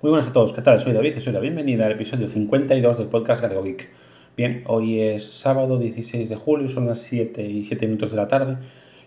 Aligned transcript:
Muy 0.00 0.10
buenas 0.10 0.30
a 0.30 0.32
todos, 0.32 0.52
¿qué 0.52 0.62
tal? 0.62 0.80
Soy 0.80 0.92
David 0.92 1.16
y 1.16 1.20
soy 1.20 1.32
la 1.32 1.40
bienvenida 1.40 1.86
al 1.86 1.90
episodio 1.90 2.28
52 2.28 2.98
del 2.98 3.08
podcast 3.08 3.42
Galego 3.42 3.64
Geek. 3.64 3.88
Bien, 4.36 4.62
hoy 4.68 5.00
es 5.00 5.24
sábado 5.24 5.76
16 5.76 6.28
de 6.28 6.36
julio, 6.36 6.68
son 6.68 6.86
las 6.86 7.00
7 7.00 7.44
y 7.44 7.64
7 7.64 7.84
minutos 7.86 8.12
de 8.12 8.16
la 8.16 8.28
tarde. 8.28 8.58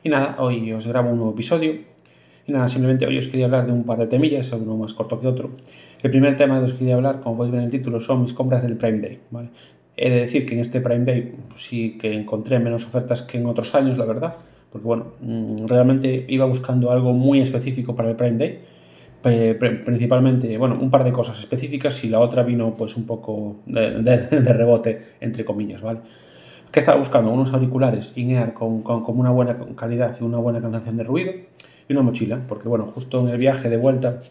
Y 0.03 0.09
nada, 0.09 0.35
hoy 0.39 0.73
os 0.73 0.85
grabo 0.85 1.11
un 1.11 1.15
nuevo 1.15 1.31
episodio. 1.31 1.75
Y 2.45 2.51
nada, 2.51 2.67
simplemente 2.67 3.07
hoy 3.07 3.17
os 3.17 3.27
quería 3.27 3.45
hablar 3.45 3.67
de 3.67 3.71
un 3.71 3.85
par 3.85 3.99
de 3.99 4.07
temillas, 4.07 4.51
uno 4.51 4.75
más 4.75 4.93
corto 4.93 5.17
que 5.21 5.27
otro. 5.27 5.51
El 6.03 6.11
primer 6.11 6.35
tema 6.35 6.61
que 6.65 6.73
quería 6.73 6.95
hablar, 6.95 7.21
como 7.21 7.37
podéis 7.37 7.53
ver 7.53 7.59
en 7.61 7.65
el 7.67 7.71
título, 7.71 8.01
son 8.01 8.23
mis 8.23 8.33
compras 8.33 8.61
del 8.63 8.75
Prime 8.75 8.99
Day. 8.99 9.19
¿vale? 9.29 9.47
He 9.95 10.09
de 10.09 10.19
decir 10.19 10.45
que 10.45 10.55
en 10.55 10.59
este 10.59 10.81
Prime 10.81 11.05
Day 11.05 11.35
pues 11.47 11.63
sí 11.63 11.97
que 11.97 12.11
encontré 12.11 12.59
menos 12.59 12.85
ofertas 12.85 13.21
que 13.21 13.37
en 13.37 13.45
otros 13.45 13.73
años, 13.75 13.97
la 13.97 14.03
verdad. 14.03 14.35
Porque 14.69 14.85
bueno, 14.85 15.13
mm, 15.21 15.67
realmente 15.67 16.25
iba 16.27 16.45
buscando 16.45 16.91
algo 16.91 17.13
muy 17.13 17.39
específico 17.39 17.95
para 17.95 18.09
el 18.09 18.17
Prime 18.17 18.37
Day 18.37 18.59
principalmente, 19.21 20.57
bueno, 20.57 20.77
un 20.79 20.89
par 20.89 21.03
de 21.03 21.11
cosas 21.11 21.39
específicas 21.39 22.03
y 22.03 22.09
la 22.09 22.19
otra 22.19 22.43
vino 22.43 22.75
pues 22.75 22.97
un 22.97 23.05
poco 23.05 23.57
de, 23.65 24.27
rebote, 24.53 25.01
entre 25.19 25.45
comillas, 25.45 25.81
¿vale? 25.81 25.99
Que 26.71 26.79
estaba 26.79 26.97
buscando 26.97 27.31
unos 27.31 27.53
auriculares 27.53 28.13
in-ear 28.15 28.53
con, 28.53 28.81
con, 28.81 29.03
una 29.19 29.29
buena 29.29 29.57
calidad 29.75 30.15
y 30.19 30.23
una 30.23 30.37
buena 30.37 30.61
cancelación 30.61 30.97
de 30.97 31.03
ruido 31.03 31.33
y 31.87 31.93
una 31.93 32.01
mochila, 32.01 32.39
porque 32.47 32.67
bueno, 32.67 32.85
justo 32.85 33.19
en 33.19 33.27
el 33.27 33.37
viaje 33.37 33.69
de 33.69 33.77
vuelta 33.77 34.21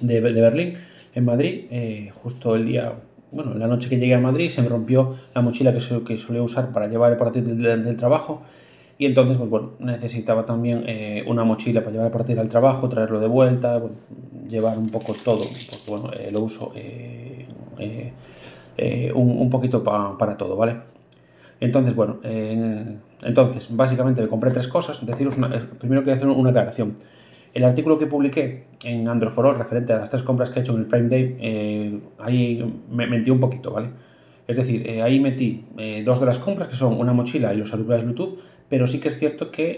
de, 0.00 0.20
de 0.20 0.40
Berlín, 0.40 0.74
en 1.14 1.24
Madrid, 1.24 1.64
eh, 1.70 2.10
justo 2.14 2.54
el 2.54 2.66
día, 2.66 2.92
bueno, 3.32 3.54
la 3.54 3.66
noche 3.66 3.88
que 3.88 3.98
llegué 3.98 4.14
a 4.14 4.20
Madrid 4.20 4.48
se 4.48 4.62
me 4.62 4.68
rompió 4.68 5.16
la 5.34 5.40
mochila 5.40 5.72
que, 5.72 5.80
que 6.04 6.18
solía 6.18 6.42
usar 6.42 6.70
para 6.72 6.86
llevar 6.86 7.10
el 7.10 7.18
portátil 7.18 7.60
del 7.60 7.96
trabajo 7.96 8.42
y 9.00 9.06
entonces, 9.06 9.38
pues 9.38 9.48
bueno, 9.48 9.70
necesitaba 9.78 10.44
también 10.44 10.84
eh, 10.86 11.24
una 11.26 11.42
mochila 11.42 11.80
para 11.80 11.92
llevar 11.92 12.08
a 12.08 12.10
partir 12.10 12.38
al 12.38 12.50
trabajo, 12.50 12.86
traerlo 12.90 13.18
de 13.18 13.28
vuelta, 13.28 13.82
llevar 14.46 14.76
un 14.76 14.90
poco 14.90 15.14
todo, 15.24 15.38
porque 15.38 15.90
bueno, 15.90 16.10
eh, 16.12 16.30
lo 16.30 16.42
uso 16.42 16.70
eh, 16.76 17.46
un, 19.14 19.38
un, 19.38 19.48
poquito 19.48 19.82
para 19.82 20.36
todo, 20.36 20.54
¿vale? 20.54 20.76
Entonces, 21.60 21.94
bueno, 21.94 22.18
entonces, 23.22 23.74
básicamente 23.74 24.20
me 24.20 24.28
compré 24.28 24.50
tres 24.50 24.68
cosas. 24.68 25.06
Deciros 25.06 25.34
primero 25.78 26.02
quiero 26.02 26.16
hacer 26.18 26.28
una 26.28 26.50
aclaración. 26.50 26.96
El 27.54 27.64
artículo 27.64 27.96
que 27.96 28.06
publiqué 28.06 28.66
en 28.84 29.08
Androforol 29.08 29.56
referente 29.56 29.94
a 29.94 29.98
las 29.98 30.10
tres 30.10 30.22
compras 30.22 30.50
que 30.50 30.58
he 30.58 30.62
hecho 30.62 30.74
en 30.74 30.80
el 30.80 30.86
Prime 30.86 31.08
Day, 31.08 32.02
ahí 32.18 32.82
me 32.90 33.06
mentí 33.06 33.30
un 33.30 33.40
poquito, 33.40 33.72
¿vale? 33.72 33.88
Es 34.46 34.58
decir, 34.58 34.86
ahí 35.02 35.20
metí 35.20 35.64
dos 36.04 36.20
de 36.20 36.26
las 36.26 36.38
compras, 36.38 36.68
que 36.68 36.76
son 36.76 37.00
una 37.00 37.14
mochila 37.14 37.54
y 37.54 37.56
los 37.56 37.72
auriculares 37.72 38.04
Bluetooth, 38.04 38.38
pero 38.70 38.86
sí 38.86 39.00
que 39.00 39.08
es 39.08 39.18
cierto 39.18 39.50
que 39.50 39.72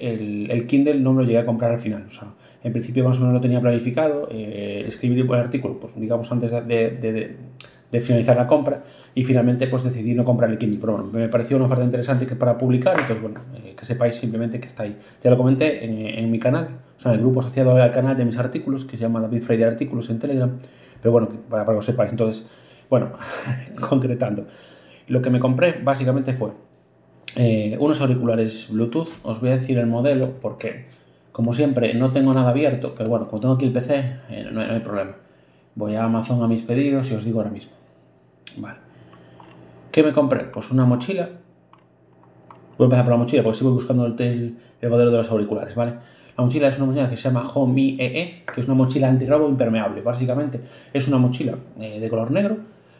el, 0.50 0.66
Kindle 0.66 1.00
no 1.00 1.14
me 1.14 1.22
lo 1.22 1.26
llegué 1.26 1.38
a 1.38 1.46
comprar 1.46 1.72
al 1.72 1.80
final. 1.80 2.04
O 2.06 2.10
sea, 2.10 2.28
en 2.62 2.72
principio 2.72 3.08
más 3.08 3.16
o 3.16 3.20
menos 3.20 3.34
lo 3.34 3.40
tenía 3.40 3.58
planificado, 3.58 4.28
eh, 4.30 4.84
escribir 4.86 5.18
el 5.18 5.34
artículo, 5.34 5.80
pues 5.80 5.98
digamos 5.98 6.30
antes 6.30 6.50
de, 6.50 7.36
finalizar 8.02 8.36
la 8.36 8.46
compra, 8.46 8.82
y 9.14 9.24
finalmente 9.24 9.66
pues 9.66 9.82
decidí 9.82 10.12
no 10.12 10.24
comprar 10.24 10.50
el 10.50 10.58
Kindle. 10.58 10.78
Pero 10.78 10.92
bueno, 10.92 11.08
me 11.10 11.26
pareció 11.30 11.56
una 11.56 11.64
oferta 11.64 11.84
interesante 11.84 12.26
que 12.26 12.36
para 12.36 12.58
publicar, 12.58 12.92
entonces 13.00 13.22
bueno, 13.22 13.40
eh, 13.64 13.74
que 13.74 13.86
sepáis 13.86 14.14
simplemente 14.14 14.60
que 14.60 14.66
está 14.66 14.82
ahí. 14.82 14.98
Ya 15.24 15.30
lo 15.30 15.38
comenté 15.38 16.20
en, 16.20 16.30
mi 16.30 16.38
canal, 16.38 16.68
o 16.94 17.00
sea, 17.00 17.12
en 17.12 17.18
el 17.18 17.24
grupo 17.24 17.40
asociado 17.40 17.74
al 17.74 17.92
canal 17.92 18.14
de 18.14 18.26
mis 18.26 18.36
artículos, 18.36 18.84
que 18.84 18.98
se 18.98 19.04
llama 19.04 19.22
David 19.22 19.40
Freire 19.40 19.64
Artículos 19.64 20.10
en 20.10 20.18
Telegram, 20.18 20.58
pero 21.00 21.12
bueno, 21.12 21.28
para, 21.48 21.64
para 21.64 21.74
que 21.74 21.76
lo 21.76 21.82
sepáis. 21.82 22.10
Entonces, 22.10 22.46
bueno, 22.90 23.12
concretando, 23.88 24.46
lo 25.08 25.22
que 25.22 25.30
me 25.30 25.40
compré 25.40 25.80
básicamente 25.82 26.34
fue 26.34 26.50
eh, 27.36 27.76
unos 27.80 28.00
auriculares 28.00 28.68
Bluetooth. 28.70 29.08
Os 29.22 29.40
voy 29.40 29.50
a 29.50 29.56
decir 29.56 29.78
el 29.78 29.86
modelo 29.86 30.30
porque, 30.40 30.86
como 31.32 31.54
siempre, 31.54 31.94
no 31.94 32.12
tengo 32.12 32.32
nada 32.34 32.50
abierto, 32.50 32.94
pero 32.96 33.10
bueno, 33.10 33.26
como 33.26 33.40
tengo 33.40 33.54
aquí 33.54 33.64
el 33.64 33.72
PC, 33.72 34.18
eh, 34.30 34.48
no, 34.50 34.60
hay, 34.60 34.80
problema. 34.80 35.16
Voy 35.74 35.94
a 35.94 36.04
Amazon 36.04 36.42
a 36.42 36.48
mis 36.48 36.62
pedidos 36.62 37.10
y 37.10 37.14
os 37.14 37.24
digo 37.24 37.40
ahora 37.40 37.50
mismo. 37.50 37.72
Vale. 38.58 38.78
¿Qué 39.90 40.02
me 40.02 40.12
compré? 40.12 40.44
Pues 40.44 40.70
una 40.70 40.84
mochila. 40.84 41.30
Voy 42.76 42.84
a 42.84 42.86
empezar 42.86 43.04
por 43.04 43.12
la 43.12 43.18
mochila 43.18 43.42
porque 43.42 43.58
sigo 43.58 43.72
buscando 43.72 44.06
el, 44.06 44.56
modelo 44.82 45.10
de 45.10 45.16
los 45.16 45.30
auriculares, 45.30 45.74
¿vale? 45.74 45.94
La 46.36 46.44
mochila 46.44 46.68
es 46.68 46.76
una 46.78 46.86
mochila 46.86 47.10
que 47.10 47.16
se 47.16 47.24
llama 47.24 47.46
Homey 47.46 47.96
EE, 48.00 48.44
que 48.52 48.60
es 48.60 48.66
una 48.66 48.74
mochila 48.74 49.08
antirrobo 49.08 49.48
impermeable. 49.48 50.00
Básicamente 50.00 50.60
es 50.92 51.08
una 51.08 51.18
mochila 51.18 51.56
eh, 51.78 52.00
de 52.00 52.08
color 52.08 52.30
negro 52.30 52.56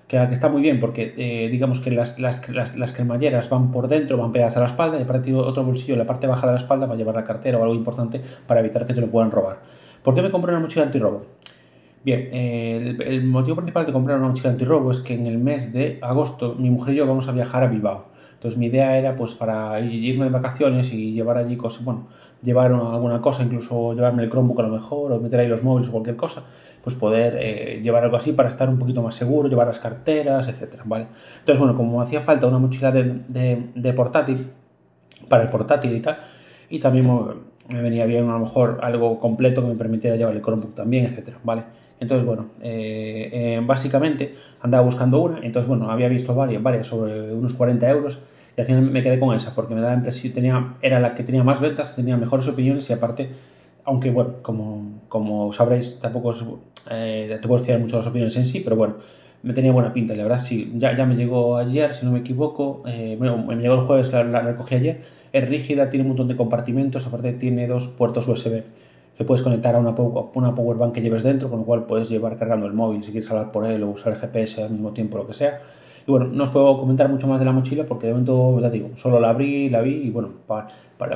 que, 0.07 0.23
está 0.23 0.49
muy 0.49 0.63
bien 0.63 0.81
porque 0.81 1.15
eh, 1.17 1.49
digamos 1.49 1.81
que 1.81 1.91
las, 1.91 2.19
las, 2.19 2.49
las, 2.49 2.93
cremalleras 2.93 3.49
van 3.49 3.71
por 3.71 3.89
dentro, 3.89 4.19
van 4.19 4.33
pegadas 4.33 4.57
a 4.57 4.61
la 4.61 4.67
espalda 4.67 4.99
y 4.99 5.03
aparte 5.03 5.35
otro 5.35 5.65
bolsillo 5.65 5.95
en 5.95 6.01
la 6.01 6.07
parte 6.07 6.27
baja 6.27 6.47
de 6.47 6.53
la 6.53 6.59
espalda 6.59 6.87
para 6.87 6.99
llevar 6.99 7.15
la 7.15 7.25
cartera 7.25 7.59
o 7.59 7.63
algo 7.63 7.75
importante 7.75 8.21
para 8.47 8.61
evitar 8.61 8.87
que 8.87 8.95
te 8.95 9.01
lo 9.01 9.09
puedan 9.09 9.31
robar. 9.31 9.61
¿Por 10.03 10.15
qué 10.15 10.23
me 10.23 10.31
compré 10.31 10.53
una 10.53 10.61
mochila 10.61 10.85
antirrobo? 10.85 11.23
Bien, 12.05 12.29
el, 12.33 13.01
el, 13.01 13.25
motivo 13.25 13.57
principal 13.57 13.87
de 13.87 13.93
comprar 13.93 14.19
una 14.19 14.29
mochila 14.29 14.51
antirrobo 14.51 14.91
es 14.91 15.01
que 15.01 15.15
en 15.15 15.27
el 15.27 15.39
mes 15.39 15.73
de 15.73 15.99
agosto 16.03 16.57
mi 16.59 16.69
mujer 16.69 16.95
y 16.95 16.97
yo 16.99 17.07
vamos 17.07 17.29
a 17.29 17.33
viajar 17.33 17.63
a 17.63 17.69
Bilbao. 17.69 18.13
Entonces 18.43 18.59
mi 18.59 18.67
idea 18.67 18.99
era 18.99 19.15
pues 19.15 19.35
para 19.35 19.79
irme 19.79 20.25
de 20.25 20.31
vacaciones 20.33 20.93
y 20.93 21.13
llevar 21.13 21.39
allí 21.39 21.57
cosas, 21.57 21.85
bueno, 21.85 22.09
llevar 22.43 22.73
alguna 22.73 23.21
cosa, 23.21 23.45
incluso 23.45 23.95
llevarme 23.95 24.25
el 24.25 24.31
Chromebook 24.31 24.59
a 24.59 24.63
lo 24.65 24.71
mejor 24.71 25.13
o 25.13 25.21
meter 25.21 25.39
ahí 25.39 25.47
los 25.47 25.63
móviles 25.63 25.89
o 25.91 25.93
cualquier 25.93 26.17
cosa, 26.17 26.43
pues 26.83 26.97
poder 26.97 27.37
eh, 27.39 27.81
llevar 27.83 28.05
algo 28.05 28.17
así 28.17 28.33
para 28.33 28.49
estar 28.49 28.69
un 28.69 28.79
poquito 28.79 29.03
más 29.03 29.15
seguro, 29.15 29.49
llevar 29.49 29.67
las 29.69 29.79
carteras, 29.79 30.49
etcétera, 30.49 30.83
¿vale? 30.87 31.07
Entonces, 31.39 31.59
bueno, 31.59 31.77
como 31.77 32.03
hacía 32.03 32.21
falta 32.21 32.47
una 32.47 32.59
mochila 32.59 32.91
de, 32.91 33.71
de, 33.75 33.93
portátil, 33.93 34.49
para 35.29 35.45
el 35.45 35.49
portátil 35.49 35.95
y 35.95 36.01
tal, 36.01 36.19
y 36.69 36.79
también 36.81 37.09
me 37.69 37.83
venía 37.83 38.05
bien 38.07 38.29
a 38.29 38.33
lo 38.33 38.41
mejor 38.41 38.81
algo 38.83 39.21
completo 39.21 39.63
que 39.63 39.69
me 39.69 39.77
permitiera 39.77 40.17
llevar 40.17 40.35
el 40.35 40.43
Chromebook 40.43 40.75
también, 40.75 41.05
etcétera, 41.05 41.39
¿vale? 41.45 41.65
Entonces, 42.01 42.27
bueno, 42.27 42.47
eh, 42.61 43.31
eh, 43.33 43.61
básicamente 43.65 44.35
andaba 44.61 44.85
buscando 44.85 45.21
una, 45.21 45.39
entonces, 45.39 45.69
bueno, 45.69 45.89
había 45.89 46.09
visto 46.09 46.35
varias, 46.35 46.61
varias 46.61 46.89
sobre 46.89 47.33
unos 47.33 47.53
40 47.55 47.89
euros 47.89 48.19
y 48.57 48.61
al 48.61 48.67
final 48.67 48.91
me 48.91 49.03
quedé 49.05 49.21
con 49.21 49.35
esa 49.37 49.55
porque 49.55 49.75
me 49.75 49.81
daba 49.81 49.95
impresión, 49.95 50.33
tenía, 50.33 50.75
era 50.83 50.99
la 50.99 51.15
que 51.15 51.23
tenía 51.23 51.45
más 51.45 51.61
ventas, 51.61 51.95
tenía 51.95 52.17
mejores 52.17 52.49
opiniones 52.49 52.91
y 52.91 52.93
aparte, 52.93 53.31
aunque 53.85 54.11
bueno, 54.11 54.35
como, 54.43 55.01
como 55.09 55.53
sabréis, 55.53 55.99
tampoco 55.99 56.35
eh, 56.91 57.39
te 57.41 57.49
puedo 57.49 57.63
fiar 57.63 57.81
mucho 57.81 57.97
las 57.97 58.07
opiniones 58.07 58.37
en 58.37 58.47
sí, 58.47 58.61
pero 58.61 58.77
bueno, 58.77 58.97
me 59.43 59.53
tenía 59.55 59.73
buena 59.73 59.93
pinta, 59.93 60.15
la 60.15 60.23
verdad 60.23 60.39
sí, 60.39 60.73
ya, 60.77 60.95
ya 60.97 61.05
me 61.05 61.17
llegó 61.17 61.57
ayer, 61.57 61.93
si 61.95 62.07
no 62.07 62.13
me 62.13 62.21
equivoco, 62.21 62.83
eh, 62.87 63.17
me 63.19 63.57
llegó 63.57 63.75
el 63.75 63.81
jueves, 63.81 64.13
la, 64.13 64.41
recogí 64.41 64.77
ayer, 64.77 65.01
es 65.33 65.49
rígida, 65.49 65.91
tiene 65.91 66.03
un 66.03 66.09
montón 66.09 66.29
de 66.29 66.37
compartimentos, 66.37 67.07
aparte 67.07 67.33
tiene 67.33 67.67
dos 67.67 67.89
puertos 67.89 68.29
USB 68.29 68.63
que 69.17 69.25
puedes 69.25 69.43
conectar 69.43 69.75
a 69.75 69.79
una, 69.79 69.91
una 69.91 70.55
power 70.55 70.79
bank 70.79 70.95
que 70.95 71.03
lleves 71.03 71.23
dentro, 71.23 71.51
con 71.51 71.61
lo 71.61 71.65
cual 71.65 71.85
puedes 71.85 72.09
llevar 72.09 72.39
cargando 72.39 72.67
el 72.67 72.73
móvil 72.73 73.03
si 73.03 73.11
quieres 73.11 73.31
hablar 73.31 73.53
por 73.53 73.67
él 73.67 73.83
o 73.83 73.91
usar 73.91 74.15
el 74.15 74.19
GPS 74.19 74.63
al 74.63 74.71
mismo 74.71 74.93
tiempo, 74.93 75.19
lo 75.19 75.27
que 75.27 75.35
sea. 75.35 75.61
Y 76.07 76.11
bueno, 76.11 76.27
no 76.27 76.45
os 76.45 76.51
puedo 76.51 76.79
comentar 76.79 77.09
mucho 77.09 77.29
más 77.29 77.39
de 77.39 77.45
la 77.45 77.53
mochila 77.53 77.85
porque 77.85 78.07
de 78.07 78.13
momento, 78.13 78.61
ya 78.61 78.71
digo, 78.71 78.91
solo 78.97 79.21
la 79.21 79.31
abrí, 79.31 79.69
la 79.71 79.81
vi 79.81 79.95
y 79.95 80.11
bueno, 80.11 80.31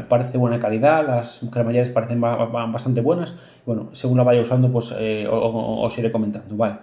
parece 0.09 0.39
buena 0.39 0.59
calidad, 0.59 1.07
las 1.07 1.41
cremalleras 1.51 1.91
parecen 1.91 2.21
bastante 2.21 3.01
buenas. 3.01 3.33
Y 3.33 3.67
bueno, 3.67 3.89
según 3.93 4.17
la 4.17 4.23
vaya 4.23 4.41
usando, 4.41 4.71
pues 4.71 4.95
eh, 4.99 5.27
os 5.29 5.99
iré 5.99 6.13
comentando, 6.13 6.57
¿vale? 6.57 6.77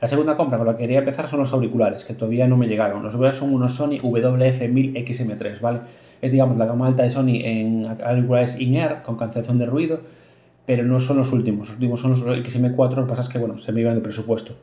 La 0.00 0.08
segunda 0.08 0.34
compra 0.34 0.56
con 0.56 0.66
la 0.66 0.74
que 0.74 0.84
quería 0.84 1.00
empezar 1.00 1.28
son 1.28 1.40
los 1.40 1.52
auriculares, 1.52 2.04
que 2.04 2.14
todavía 2.14 2.46
no 2.46 2.56
me 2.56 2.68
llegaron. 2.68 3.02
Los 3.02 3.12
auriculares 3.12 3.36
son 3.36 3.52
unos 3.52 3.74
Sony 3.74 3.98
WF-1000XM3, 4.00 5.60
¿vale? 5.60 5.80
Es, 6.22 6.32
digamos, 6.32 6.56
la 6.56 6.64
gama 6.64 6.86
alta 6.86 7.02
de 7.02 7.10
Sony 7.10 7.40
en 7.44 7.86
auriculares 8.02 8.58
in-ear 8.58 9.02
con 9.02 9.16
cancelación 9.16 9.58
de 9.58 9.66
ruido, 9.66 10.00
pero 10.64 10.84
no 10.84 11.00
son 11.00 11.18
los 11.18 11.32
últimos. 11.32 11.68
Los 11.68 11.74
últimos 11.74 12.00
son 12.00 12.12
los 12.12 12.22
XM4, 12.22 12.94
lo 12.94 13.02
que 13.04 13.10
pasa 13.10 13.22
es 13.22 13.28
que, 13.28 13.38
bueno, 13.38 13.58
se 13.58 13.72
me 13.72 13.82
iban 13.82 13.94
de 13.94 14.00
presupuesto. 14.00 14.54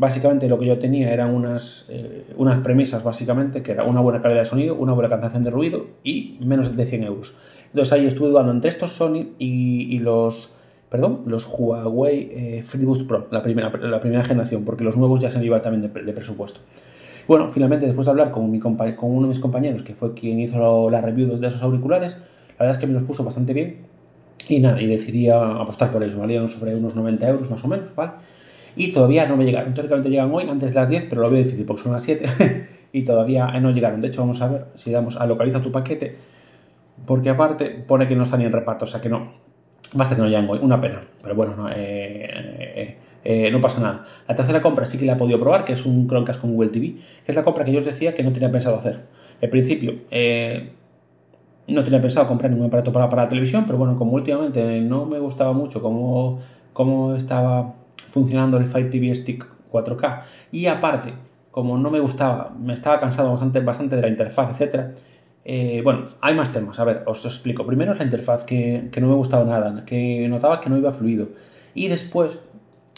Básicamente 0.00 0.48
lo 0.48 0.58
que 0.58 0.64
yo 0.64 0.78
tenía 0.78 1.12
eran 1.12 1.34
unas, 1.34 1.84
eh, 1.90 2.24
unas 2.38 2.60
premisas, 2.60 3.04
básicamente, 3.04 3.62
que 3.62 3.72
era 3.72 3.84
una 3.84 4.00
buena 4.00 4.22
calidad 4.22 4.40
de 4.40 4.46
sonido, 4.46 4.74
una 4.74 4.94
buena 4.94 5.10
cancelación 5.10 5.42
de 5.42 5.50
ruido 5.50 5.88
y 6.02 6.38
menos 6.40 6.74
de 6.74 6.86
100 6.86 7.04
euros. 7.04 7.34
Entonces 7.66 7.92
ahí 7.92 8.06
estuve 8.06 8.30
dudando 8.30 8.50
entre 8.50 8.70
estos 8.70 8.92
Sony 8.92 9.34
y, 9.38 9.98
los, 9.98 10.54
perdón, 10.88 11.20
los 11.26 11.44
Huawei 11.46 12.30
eh, 12.32 12.62
FreeBoost 12.62 13.06
Pro, 13.06 13.26
la 13.30 13.42
primera, 13.42 13.70
la 13.76 14.00
primera 14.00 14.24
generación, 14.24 14.64
porque 14.64 14.84
los 14.84 14.96
nuevos 14.96 15.20
ya 15.20 15.28
se 15.28 15.38
me 15.38 15.44
iban 15.44 15.60
también 15.60 15.82
de, 15.82 16.12
presupuesto. 16.14 16.60
Bueno, 17.28 17.50
finalmente 17.52 17.84
después 17.84 18.06
de 18.06 18.12
hablar 18.12 18.30
con, 18.30 18.50
mi 18.50 18.58
con 18.58 18.78
uno 18.78 19.24
de 19.24 19.28
mis 19.28 19.38
compañeros, 19.38 19.82
que 19.82 19.94
fue 19.94 20.14
quien 20.14 20.40
hizo 20.40 20.88
la 20.88 21.02
review 21.02 21.36
de 21.36 21.46
esos 21.46 21.62
auriculares, 21.62 22.16
la 22.58 22.64
verdad 22.64 22.70
es 22.70 22.78
que 22.78 22.86
me 22.86 22.94
los 22.94 23.02
puso 23.02 23.22
bastante 23.22 23.52
bien 23.52 23.76
y 24.48 24.60
nada, 24.60 24.80
y 24.80 24.86
decidí 24.86 25.28
apostar 25.28 25.92
por 25.92 26.02
eso, 26.02 26.18
valían 26.18 26.48
sobre 26.48 26.74
unos 26.74 26.94
90 26.96 27.28
euros 27.28 27.50
más 27.50 27.62
o 27.62 27.68
menos, 27.68 27.94
¿vale? 27.94 28.12
Y 28.76 28.92
todavía 28.92 29.26
no 29.26 29.36
me 29.36 29.44
llegaron. 29.44 29.74
Teóricamente 29.74 30.10
llegan 30.10 30.30
hoy, 30.32 30.48
antes 30.48 30.74
de 30.74 30.80
las 30.80 30.88
10, 30.88 31.06
pero 31.08 31.22
lo 31.22 31.30
veo 31.30 31.42
difícil 31.42 31.64
porque 31.64 31.82
son 31.82 31.92
las 31.92 32.02
7 32.02 32.68
y 32.92 33.02
todavía 33.02 33.46
no 33.60 33.70
llegaron. 33.70 34.00
De 34.00 34.08
hecho, 34.08 34.20
vamos 34.20 34.40
a 34.42 34.48
ver 34.48 34.66
si 34.76 34.90
damos 34.90 35.16
a 35.16 35.26
localiza 35.26 35.60
tu 35.60 35.72
paquete, 35.72 36.16
porque 37.06 37.30
aparte 37.30 37.82
pone 37.86 38.08
que 38.08 38.16
no 38.16 38.24
está 38.24 38.36
ni 38.36 38.44
en 38.44 38.52
reparto, 38.52 38.84
o 38.84 38.88
sea 38.88 39.00
que 39.00 39.08
no. 39.08 39.32
Basta 39.94 40.14
que 40.14 40.22
no 40.22 40.28
llegan 40.28 40.48
hoy, 40.48 40.60
una 40.62 40.80
pena, 40.80 41.00
pero 41.20 41.34
bueno, 41.34 41.56
no, 41.56 41.68
eh, 41.68 41.74
eh, 41.74 42.96
eh, 43.24 43.50
no 43.50 43.60
pasa 43.60 43.80
nada. 43.80 44.04
La 44.28 44.36
tercera 44.36 44.60
compra 44.60 44.86
sí 44.86 44.98
que 44.98 45.04
la 45.04 45.14
he 45.14 45.16
podido 45.16 45.40
probar, 45.40 45.64
que 45.64 45.72
es 45.72 45.84
un 45.84 46.06
Chromecast 46.06 46.40
con 46.40 46.52
Google 46.52 46.70
TV, 46.70 46.94
que 47.24 47.32
es 47.32 47.34
la 47.34 47.42
compra 47.42 47.64
que 47.64 47.72
yo 47.72 47.80
os 47.80 47.84
decía 47.84 48.14
que 48.14 48.22
no 48.22 48.32
tenía 48.32 48.52
pensado 48.52 48.76
hacer. 48.76 49.00
En 49.40 49.50
principio, 49.50 49.94
no 51.66 51.84
tenía 51.84 52.00
pensado 52.00 52.28
comprar 52.28 52.52
ningún 52.52 52.68
aparato 52.68 52.92
para, 52.92 53.08
para 53.08 53.24
la 53.24 53.28
televisión, 53.28 53.64
pero 53.66 53.78
bueno, 53.78 53.96
como 53.96 54.12
últimamente 54.12 54.80
no 54.80 55.06
me 55.06 55.18
gustaba 55.18 55.52
mucho 55.52 55.82
cómo, 55.82 56.40
cómo 56.72 57.16
estaba 57.16 57.74
funcionando 58.10 58.56
el 58.56 58.66
Fire 58.66 58.90
TV 58.90 59.14
Stick 59.14 59.46
4K. 59.70 60.22
Y 60.52 60.66
aparte, 60.66 61.14
como 61.50 61.78
no 61.78 61.90
me 61.90 62.00
gustaba, 62.00 62.52
me 62.58 62.74
estaba 62.74 63.00
cansado 63.00 63.30
bastante, 63.30 63.60
bastante 63.60 63.96
de 63.96 64.02
la 64.02 64.08
interfaz, 64.08 64.50
etcétera, 64.50 64.92
eh, 65.44 65.80
bueno, 65.82 66.06
hay 66.20 66.34
más 66.34 66.52
temas. 66.52 66.78
A 66.78 66.84
ver, 66.84 67.02
os 67.06 67.24
explico. 67.24 67.64
Primero 67.64 67.92
es 67.92 67.98
la 67.98 68.04
interfaz, 68.04 68.44
que, 68.44 68.88
que, 68.92 69.00
no 69.00 69.08
me 69.08 69.14
gustaba 69.14 69.44
nada, 69.44 69.84
que 69.84 70.26
notaba 70.28 70.60
que 70.60 70.68
no 70.68 70.76
iba 70.76 70.92
fluido. 70.92 71.28
Y 71.74 71.88
después 71.88 72.40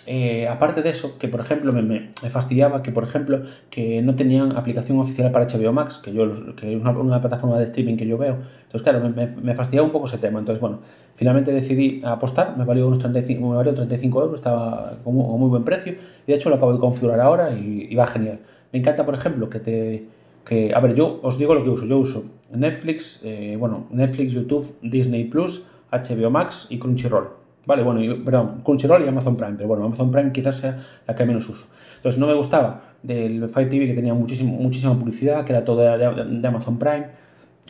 eh, 0.07 0.49
aparte 0.49 0.83
de 0.83 0.91
eso, 0.91 1.17
que 1.19 1.29
por 1.29 1.41
ejemplo 1.41 1.73
me, 1.73 2.11
fastidiaba 2.31 2.83
que 2.83 2.91
por 2.91 3.05
ejemplo 3.05 3.43
que 3.71 4.03
no 4.03 4.17
tenían 4.17 4.57
aplicación 4.57 4.99
oficial 4.99 5.31
para 5.31 5.47
HBO 5.47 5.73
Max, 5.73 5.99
que 5.99 6.13
yo 6.13 6.55
que 6.57 6.75
es 6.75 6.83
una, 6.83 7.21
plataforma 7.21 7.59
de 7.59 7.65
streaming 7.65 7.97
que 7.97 8.07
yo 8.07 8.19
veo. 8.19 8.39
Entonces, 8.65 8.83
claro, 8.83 9.09
me, 9.09 9.55
fastidiaba 9.55 9.87
un 9.87 9.93
poco 9.93 10.07
ese 10.07 10.19
tema. 10.19 10.41
Entonces, 10.41 10.61
bueno, 10.61 10.81
finalmente 11.15 11.53
decidí 11.53 12.03
apostar, 12.05 12.57
me 12.57 12.65
valió 12.65 12.87
unos 12.89 12.99
35, 12.99 13.49
me 13.49 13.57
valió 13.57 13.75
35 13.75 14.23
euros, 14.23 14.35
estaba 14.41 14.99
con 15.05 15.15
muy, 15.15 15.39
muy 15.39 15.49
buen 15.49 15.65
precio. 15.65 15.93
Y 16.27 16.33
de 16.33 16.35
hecho 16.35 16.49
lo 16.49 16.57
acabo 16.57 16.73
de 16.73 16.81
configurar 16.81 17.21
ahora 17.21 17.53
y, 17.53 17.95
va 17.95 18.07
genial. 18.07 18.41
Me 18.73 18.79
encanta, 18.81 19.05
por 19.05 19.15
ejemplo, 19.15 19.49
que 19.51 19.61
te... 19.61 20.07
Que, 20.45 20.75
a 20.75 20.81
ver, 20.81 20.95
yo 20.97 21.21
os 21.23 21.39
digo 21.39 21.55
lo 21.55 21.63
que 21.63 21.71
uso. 21.71 21.87
Yo 21.87 21.99
uso 21.99 22.25
Netflix, 22.51 23.21
eh, 23.23 23.57
bueno, 23.59 23.87
Netflix, 23.91 24.33
YouTube, 24.33 24.75
Disney 24.83 25.25
Plus, 25.25 25.65
HBO 25.93 26.31
Max 26.31 26.67
y 26.71 26.79
Crunchyroll 26.79 27.42
Vale, 27.65 27.83
bueno, 27.83 28.01
perdón, 28.25 28.63
Crunchyroll 28.65 29.05
y 29.05 29.09
Amazon 29.09 29.37
Prime, 29.37 29.55
pero 29.57 29.69
bueno, 29.69 29.85
Amazon 29.85 30.11
Prime 30.11 30.33
quizás 30.33 30.57
sea 30.57 30.79
la 31.07 31.15
que 31.15 31.25
menos 31.25 31.49
uso. 31.49 31.67
Entonces 31.97 32.19
no 32.19 32.27
me 32.27 32.35
gustaba 32.35 32.83
del 33.03 33.49
Fire 33.49 33.69
TV 33.69 33.87
que 33.87 33.95
tenía 33.95 34.15
muchísimo, 34.15 34.57
muchísima 34.57 34.95
publicidad, 34.95 35.45
que 35.45 35.53
era 35.53 35.65
todo 35.65 35.81
de, 35.81 36.49
Amazon 36.49 36.79
Prime, 36.79 37.07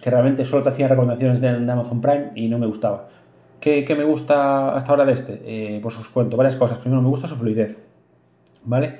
que 0.00 0.10
realmente 0.10 0.44
solo 0.44 0.62
te 0.62 0.70
hacía 0.70 0.88
recomendaciones 0.88 1.40
de, 1.40 1.48
Amazon 1.48 2.00
Prime 2.00 2.30
y 2.34 2.48
no 2.48 2.58
me 2.58 2.66
gustaba. 2.66 3.08
¿Qué, 3.60 3.84
me 3.96 4.04
gusta 4.04 4.74
hasta 4.74 4.90
ahora 4.90 5.04
de 5.04 5.12
este? 5.12 5.40
Eh, 5.44 5.80
pues 5.82 5.96
os 5.96 6.08
cuento 6.08 6.36
varias 6.36 6.56
cosas. 6.56 6.78
Primero, 6.78 7.00
me 7.00 7.08
gusta 7.08 7.28
su 7.28 7.36
fluidez, 7.36 7.78
¿vale? 8.64 8.96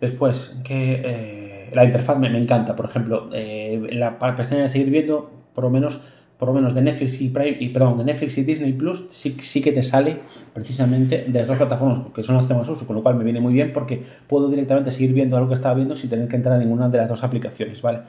Después, 0.00 0.60
que 0.64 1.02
eh, 1.04 1.70
la 1.72 1.84
interfaz 1.84 2.18
me, 2.18 2.28
encanta. 2.38 2.76
Por 2.76 2.86
ejemplo, 2.86 3.30
eh, 3.32 3.88
la 3.92 4.18
pestaña 4.36 4.62
de 4.62 4.68
seguir 4.68 4.90
viendo, 4.90 5.30
por 5.52 5.64
lo 5.64 5.70
menos 5.70 6.00
por 6.38 6.48
lo 6.48 6.54
menos 6.54 6.74
de 6.74 6.82
Netflix 6.82 7.20
y 7.20 7.28
Prime, 7.28 7.56
y 7.58 7.68
perdón, 7.70 7.98
de 7.98 8.04
Netflix 8.04 8.38
y 8.38 8.44
Disney 8.44 8.72
Plus, 8.72 9.06
sí, 9.10 9.36
sí 9.40 9.60
que 9.60 9.72
te 9.72 9.82
sale 9.82 10.16
precisamente 10.54 11.24
de 11.26 11.38
las 11.38 11.48
dos 11.48 11.58
plataformas, 11.58 12.06
que 12.14 12.22
son 12.22 12.36
las 12.36 12.46
que 12.46 12.54
más 12.54 12.68
uso, 12.68 12.86
con 12.86 12.94
lo 12.96 13.02
cual 13.02 13.16
me 13.16 13.24
viene 13.24 13.40
muy 13.40 13.52
bien 13.52 13.72
porque 13.72 14.02
puedo 14.26 14.48
directamente 14.48 14.90
seguir 14.90 15.12
viendo 15.12 15.36
algo 15.36 15.48
que 15.48 15.54
estaba 15.54 15.74
viendo 15.74 15.96
sin 15.96 16.08
tener 16.08 16.28
que 16.28 16.36
entrar 16.36 16.54
a 16.54 16.58
ninguna 16.58 16.88
de 16.88 16.98
las 16.98 17.08
dos 17.08 17.24
aplicaciones, 17.24 17.82
¿vale? 17.82 18.00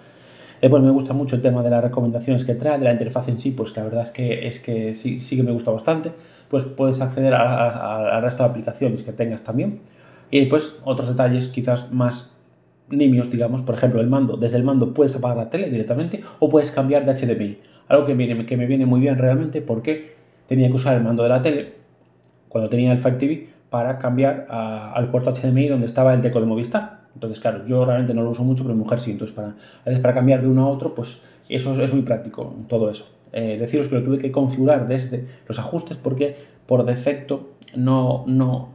Después 0.61 0.83
me 0.83 0.91
gusta 0.91 1.13
mucho 1.13 1.35
el 1.35 1.41
tema 1.41 1.63
de 1.63 1.69
las 1.69 1.81
recomendaciones 1.81 2.43
que 2.43 2.53
trae, 2.53 2.77
de 2.77 2.83
la 2.83 2.91
interfaz 2.91 3.29
en 3.29 3.39
sí, 3.39 3.51
pues 3.51 3.75
la 3.77 3.83
verdad 3.83 4.03
es 4.03 4.11
que, 4.11 4.47
es 4.47 4.59
que 4.59 4.93
sí, 4.93 5.19
sí 5.19 5.37
que 5.37 5.43
me 5.43 5.51
gusta 5.51 5.71
bastante. 5.71 6.11
Pues 6.49 6.65
puedes 6.65 6.99
acceder 6.99 7.33
al 7.33 8.21
resto 8.21 8.43
de 8.43 8.49
aplicaciones 8.49 9.03
que 9.03 9.13
tengas 9.13 9.43
también. 9.43 9.79
Y 10.31 10.39
después 10.41 10.79
otros 10.83 11.07
detalles 11.07 11.47
quizás 11.47 11.91
más 11.91 12.31
nimios, 12.89 13.31
digamos, 13.31 13.61
por 13.61 13.75
ejemplo, 13.75 14.01
el 14.01 14.07
mando. 14.07 14.35
Desde 14.35 14.57
el 14.57 14.63
mando 14.63 14.93
puedes 14.93 15.15
apagar 15.15 15.37
la 15.37 15.49
tele 15.49 15.69
directamente 15.69 16.23
o 16.39 16.49
puedes 16.49 16.71
cambiar 16.71 17.05
de 17.05 17.13
HDMI. 17.13 17.57
Algo 17.89 18.05
que, 18.05 18.13
viene, 18.13 18.45
que 18.45 18.55
me 18.55 18.65
viene 18.65 18.85
muy 18.85 19.01
bien 19.01 19.17
realmente 19.17 19.61
porque 19.61 20.13
tenía 20.47 20.69
que 20.69 20.75
usar 20.75 20.95
el 20.95 21.03
mando 21.03 21.23
de 21.23 21.29
la 21.29 21.41
tele 21.41 21.73
cuando 22.47 22.69
tenía 22.69 22.91
el 22.91 22.99
Fire 22.99 23.17
TV 23.17 23.49
para 23.69 23.97
cambiar 23.97 24.47
al 24.49 25.11
puerto 25.11 25.31
HDMI 25.31 25.67
donde 25.67 25.85
estaba 25.85 26.13
el 26.13 26.21
deco 26.21 26.39
de 26.39 26.47
Movistar. 26.47 26.99
Entonces, 27.13 27.39
claro, 27.39 27.65
yo 27.65 27.85
realmente 27.85 28.13
no 28.13 28.23
lo 28.23 28.31
uso 28.31 28.43
mucho, 28.43 28.63
pero 28.63 28.75
mi 28.75 28.81
mujer 28.81 28.99
sí. 28.99 29.11
Entonces, 29.11 29.35
para, 29.35 29.49
a 29.49 29.85
veces 29.85 30.01
para 30.01 30.13
cambiar 30.13 30.41
de 30.41 30.47
uno 30.47 30.65
a 30.65 30.69
otro, 30.69 30.95
pues 30.95 31.21
eso 31.49 31.79
es 31.81 31.93
muy 31.93 32.03
práctico, 32.03 32.55
todo 32.67 32.89
eso. 32.89 33.09
Eh, 33.31 33.57
deciros 33.59 33.87
que 33.87 33.95
lo 33.95 34.03
tuve 34.03 34.17
que 34.17 34.31
configurar 34.31 34.87
desde 34.87 35.25
los 35.47 35.59
ajustes 35.59 35.97
porque 35.97 36.35
por 36.65 36.83
defecto 36.83 37.51
no, 37.75 38.23
no 38.25 38.69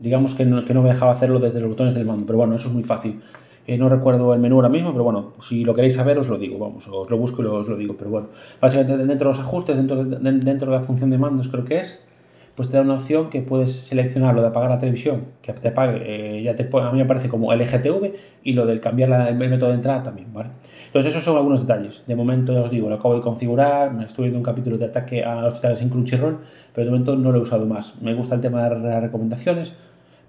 digamos 0.00 0.34
que 0.34 0.44
no, 0.44 0.64
que 0.64 0.74
no 0.74 0.82
me 0.82 0.88
dejaba 0.88 1.12
hacerlo 1.12 1.38
desde 1.38 1.60
los 1.60 1.70
botones 1.70 1.94
del 1.94 2.06
mando. 2.06 2.26
Pero 2.26 2.38
bueno, 2.38 2.56
eso 2.56 2.68
es 2.68 2.74
muy 2.74 2.82
fácil. 2.82 3.20
Eh, 3.66 3.78
no 3.78 3.88
recuerdo 3.88 4.32
el 4.34 4.40
menú 4.40 4.56
ahora 4.56 4.68
mismo, 4.68 4.92
pero 4.92 5.04
bueno, 5.04 5.34
si 5.40 5.64
lo 5.64 5.74
queréis 5.74 5.94
saber 5.94 6.18
os 6.18 6.28
lo 6.28 6.38
digo, 6.38 6.58
vamos, 6.58 6.88
os 6.88 7.10
lo 7.10 7.16
busco 7.16 7.42
y 7.42 7.46
os 7.46 7.68
lo 7.68 7.76
digo. 7.76 7.94
Pero 7.96 8.10
bueno, 8.10 8.28
básicamente 8.60 8.96
dentro 9.06 9.28
de 9.28 9.36
los 9.36 9.40
ajustes, 9.40 9.76
dentro 9.76 10.04
de, 10.04 10.32
dentro 10.32 10.70
de 10.70 10.78
la 10.78 10.82
función 10.82 11.10
de 11.10 11.18
mandos 11.18 11.48
creo 11.48 11.64
que 11.64 11.78
es, 11.78 12.02
pues 12.60 12.68
te 12.68 12.76
da 12.76 12.82
una 12.82 12.94
opción 12.94 13.30
que 13.30 13.42
puedes 13.42 13.72
seleccionar 13.72 14.34
lo 14.34 14.42
de 14.42 14.48
apagar 14.48 14.70
la 14.70 14.78
televisión, 14.78 15.26
que 15.40 15.52
te 15.52 15.68
apague, 15.68 16.02
eh, 16.04 16.42
ya 16.42 16.54
te 16.54 16.68
a 16.72 16.90
mí 16.90 16.98
me 16.98 17.04
aparece 17.04 17.28
como 17.28 17.52
LGTV 17.54 18.12
y 18.42 18.52
lo 18.52 18.66
del 18.66 18.80
cambiar 18.80 19.28
el 19.28 19.36
método 19.36 19.70
de 19.70 19.76
entrada 19.76 20.02
también, 20.02 20.32
¿vale? 20.32 20.50
Entonces 20.86 21.12
esos 21.12 21.24
son 21.24 21.36
algunos 21.36 21.60
detalles. 21.60 22.02
De 22.06 22.16
momento 22.16 22.52
ya 22.52 22.62
os 22.62 22.70
digo, 22.70 22.88
lo 22.88 22.96
acabo 22.96 23.14
de 23.14 23.20
configurar, 23.20 23.94
me 23.94 24.04
estoy 24.04 24.24
viendo 24.24 24.38
un 24.38 24.44
capítulo 24.44 24.76
de 24.76 24.86
ataque 24.86 25.22
a 25.22 25.42
los 25.42 25.54
titanes 25.54 25.80
en 25.82 25.88
Crunchyroll, 25.88 26.38
pero 26.74 26.84
de 26.84 26.90
momento 26.90 27.16
no 27.16 27.30
lo 27.30 27.38
he 27.38 27.42
usado 27.42 27.64
más. 27.64 28.02
Me 28.02 28.12
gusta 28.12 28.34
el 28.34 28.40
tema 28.40 28.68
de 28.68 28.78
las 28.78 29.02
recomendaciones, 29.02 29.74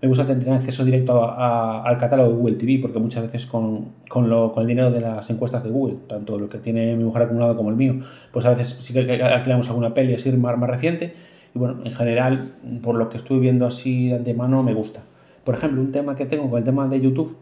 me 0.01 0.07
gusta 0.07 0.25
tener 0.25 0.49
acceso 0.49 0.83
directo 0.83 1.31
al 1.31 1.97
catálogo 1.99 2.29
de 2.29 2.35
Google 2.35 2.55
TV, 2.55 2.79
porque 2.81 2.97
muchas 2.97 3.23
veces 3.23 3.45
con, 3.45 3.89
con, 4.09 4.29
lo, 4.29 4.51
con, 4.51 4.63
el 4.63 4.67
dinero 4.67 4.89
de 4.89 4.99
las 4.99 5.29
encuestas 5.29 5.63
de 5.63 5.69
Google, 5.69 5.97
tanto 6.07 6.39
lo 6.39 6.49
que 6.49 6.57
tiene 6.57 6.95
mi 6.95 7.03
mujer 7.03 7.23
acumulado 7.23 7.55
como 7.55 7.69
el 7.69 7.75
mío, 7.75 7.99
pues 8.31 8.45
a 8.45 8.49
veces 8.49 8.79
sí 8.81 8.93
que 8.93 9.21
alquilamos 9.21 9.67
alguna 9.69 9.93
peli 9.93 10.15
así 10.15 10.31
más, 10.31 10.57
más 10.57 10.69
reciente. 10.69 11.13
Y 11.53 11.59
bueno, 11.59 11.81
en 11.83 11.91
general, 11.91 12.49
por 12.81 12.95
lo 12.95 13.09
que 13.09 13.17
estoy 13.17 13.39
viendo 13.39 13.67
así 13.67 14.07
de 14.07 14.15
antemano, 14.15 14.63
me 14.63 14.73
gusta. 14.73 15.03
Por 15.43 15.53
ejemplo, 15.53 15.81
un 15.81 15.91
tema 15.91 16.15
que 16.15 16.25
tengo 16.25 16.49
con 16.49 16.57
el 16.57 16.65
tema 16.65 16.87
de 16.87 16.99
YouTube, 16.99 17.37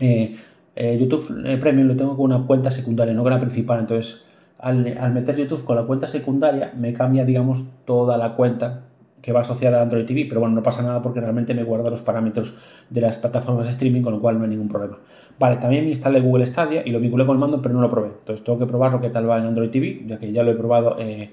eh, 0.00 0.34
eh, 0.76 0.96
YouTube 0.98 1.42
eh, 1.44 1.58
Premium 1.58 1.88
lo 1.88 1.96
tengo 1.96 2.16
con 2.16 2.32
una 2.32 2.46
cuenta 2.46 2.70
secundaria, 2.70 3.12
no 3.12 3.22
con 3.22 3.32
la 3.32 3.40
principal. 3.40 3.80
Entonces, 3.80 4.24
al, 4.58 4.96
al 4.98 5.12
meter 5.12 5.36
YouTube 5.36 5.62
con 5.64 5.76
la 5.76 5.82
cuenta 5.82 6.08
secundaria, 6.08 6.72
me 6.74 6.94
cambia, 6.94 7.26
digamos, 7.26 7.66
toda 7.84 8.16
la 8.16 8.34
cuenta 8.34 8.85
que 9.26 9.32
va 9.32 9.40
asociada 9.40 9.80
a 9.80 9.82
Android 9.82 10.06
TV, 10.06 10.26
pero 10.28 10.40
bueno, 10.40 10.54
no 10.54 10.62
pasa 10.62 10.82
nada 10.82 11.02
porque 11.02 11.20
realmente 11.20 11.52
me 11.52 11.64
guarda 11.64 11.90
los 11.90 12.00
parámetros 12.00 12.54
de 12.88 13.00
las 13.00 13.18
plataformas 13.18 13.66
de 13.66 13.72
streaming, 13.72 14.00
con 14.00 14.12
lo 14.12 14.20
cual 14.20 14.38
no 14.38 14.44
hay 14.44 14.50
ningún 14.50 14.68
problema. 14.68 14.98
Vale, 15.36 15.56
también 15.56 15.82
me 15.82 15.90
instalé 15.90 16.20
Google 16.20 16.46
Stadia 16.46 16.84
y 16.86 16.90
lo 16.90 17.00
vinculé 17.00 17.26
con 17.26 17.34
el 17.34 17.40
mando, 17.40 17.60
pero 17.60 17.74
no 17.74 17.80
lo 17.80 17.90
probé. 17.90 18.10
Entonces 18.10 18.44
tengo 18.44 18.56
que 18.56 18.66
probarlo 18.66 19.00
qué 19.00 19.10
tal 19.10 19.28
va 19.28 19.38
en 19.38 19.46
Android 19.46 19.70
TV, 19.70 20.04
ya 20.06 20.16
que 20.16 20.30
ya 20.30 20.44
lo 20.44 20.52
he 20.52 20.54
probado 20.54 20.94
eh, 21.00 21.32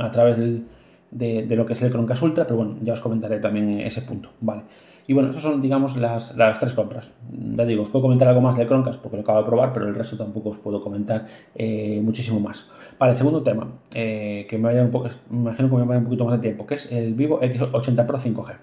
a 0.00 0.10
través 0.10 0.40
de, 0.40 1.46
lo 1.56 1.64
que 1.64 1.74
es 1.74 1.82
el 1.82 1.90
Chromecast 1.90 2.22
Ultra, 2.24 2.44
pero 2.44 2.56
bueno, 2.56 2.78
ya 2.82 2.94
os 2.94 3.00
comentaré 3.00 3.38
también 3.38 3.78
ese 3.82 4.02
punto. 4.02 4.30
Vale. 4.40 4.62
Y 5.06 5.14
bueno, 5.14 5.30
esas 5.30 5.42
son, 5.42 5.60
digamos, 5.60 5.96
las, 5.96 6.36
las, 6.36 6.60
tres 6.60 6.72
compras. 6.74 7.14
Ya 7.30 7.64
digo, 7.64 7.82
os 7.82 7.88
puedo 7.88 8.02
comentar 8.02 8.28
algo 8.28 8.40
más 8.40 8.56
de 8.56 8.66
Chromecast 8.66 9.00
porque 9.00 9.16
lo 9.16 9.22
acabo 9.22 9.38
de 9.38 9.44
probar, 9.44 9.72
pero 9.72 9.88
el 9.88 9.94
resto 9.94 10.16
tampoco 10.16 10.50
os 10.50 10.58
puedo 10.58 10.80
comentar 10.80 11.26
eh, 11.54 12.00
muchísimo 12.02 12.40
más. 12.40 12.70
Vale, 12.98 13.14
segundo 13.14 13.42
tema, 13.42 13.68
eh, 13.94 14.46
que 14.48 14.58
me 14.58 14.64
vaya 14.64 14.82
un 14.82 14.90
poco, 14.90 15.08
imagino 15.30 15.68
que 15.68 15.76
me 15.76 15.84
vaya 15.84 15.98
un 15.98 16.04
poquito 16.04 16.24
más 16.24 16.34
de 16.34 16.40
tiempo, 16.40 16.66
que 16.66 16.74
es 16.74 16.92
el 16.92 17.14
Vivo 17.14 17.40
X80 17.40 18.06
Pro 18.06 18.18
5G 18.18 18.56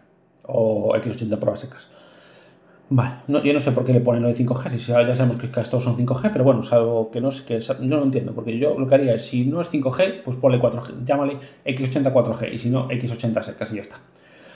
o 0.47 0.95
X80 0.95 1.39
Pro 1.39 1.53
a 1.53 1.55
secas. 1.55 1.89
Vale, 2.91 3.17
yo 3.27 3.53
no 3.53 3.59
sé 3.59 3.71
por 3.71 3.85
qué 3.85 3.93
le 3.93 3.99
ponen 3.99 4.23
lo 4.23 4.29
de 4.29 4.35
5G, 4.35 4.77
si 4.79 4.91
ya 4.91 5.15
sabemos 5.15 5.37
que 5.37 5.47
estos 5.61 5.83
son 5.83 5.95
5G, 5.95 6.31
pero 6.33 6.43
bueno, 6.43 6.61
es 6.61 6.73
algo 6.73 7.11
que 7.11 7.21
no 7.21 7.29
sé, 7.29 7.45
que 7.45 7.59
no 7.81 7.97
lo 7.97 8.03
entiendo, 8.03 8.33
porque 8.33 8.57
yo 8.57 8.79
lo 8.79 8.87
que 8.87 8.95
haría 8.95 9.13
es, 9.13 9.27
si 9.27 9.45
no 9.45 9.61
es 9.61 9.71
5G, 9.71 10.23
pues 10.23 10.37
ponle 10.37 10.59
4G, 10.59 11.05
llámale 11.05 11.37
X80 11.65 12.11
4G, 12.11 12.51
y 12.51 12.57
si 12.57 12.71
no, 12.71 12.89
X80 12.89 13.43
secas 13.43 13.71
y 13.73 13.75
ya 13.75 13.81
está. 13.81 13.97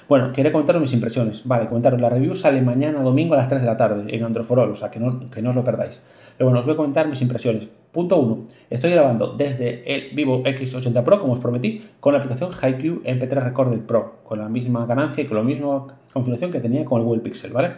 Bueno, 0.09 0.33
quería 0.33 0.51
comentaros 0.51 0.81
mis 0.81 0.93
impresiones. 0.93 1.47
Vale, 1.47 1.67
comentaros, 1.67 1.99
la 2.01 2.09
review 2.09 2.35
sale 2.35 2.61
mañana 2.61 3.01
domingo 3.01 3.35
a 3.35 3.37
las 3.37 3.47
3 3.47 3.61
de 3.61 3.67
la 3.67 3.77
tarde 3.77 4.15
en 4.15 4.23
Androforol, 4.23 4.71
o 4.71 4.75
sea 4.75 4.91
que 4.91 4.99
no, 4.99 5.29
que 5.29 5.41
no 5.41 5.51
os 5.51 5.55
lo 5.55 5.63
perdáis. 5.63 6.01
Pero 6.37 6.49
bueno, 6.49 6.59
os 6.59 6.65
voy 6.65 6.73
a 6.73 6.77
comentar 6.77 7.07
mis 7.07 7.21
impresiones. 7.21 7.67
Punto 7.91 8.17
1. 8.17 8.47
Estoy 8.69 8.91
grabando 8.91 9.33
desde 9.33 9.83
el 9.93 10.15
Vivo 10.15 10.43
X80 10.43 11.03
Pro, 11.03 11.19
como 11.19 11.33
os 11.33 11.39
prometí, 11.39 11.85
con 11.99 12.13
la 12.13 12.19
aplicación 12.19 12.51
HiQ 12.51 13.03
MP3 13.03 13.43
Recorder 13.43 13.79
Pro, 13.85 14.15
con 14.23 14.39
la 14.39 14.49
misma 14.49 14.85
ganancia 14.85 15.23
y 15.23 15.27
con 15.27 15.37
la 15.37 15.43
misma 15.43 15.85
configuración 16.11 16.51
que 16.51 16.59
tenía 16.59 16.83
con 16.83 16.99
el 16.99 17.05
Google 17.05 17.21
Pixel, 17.21 17.53
¿vale? 17.53 17.71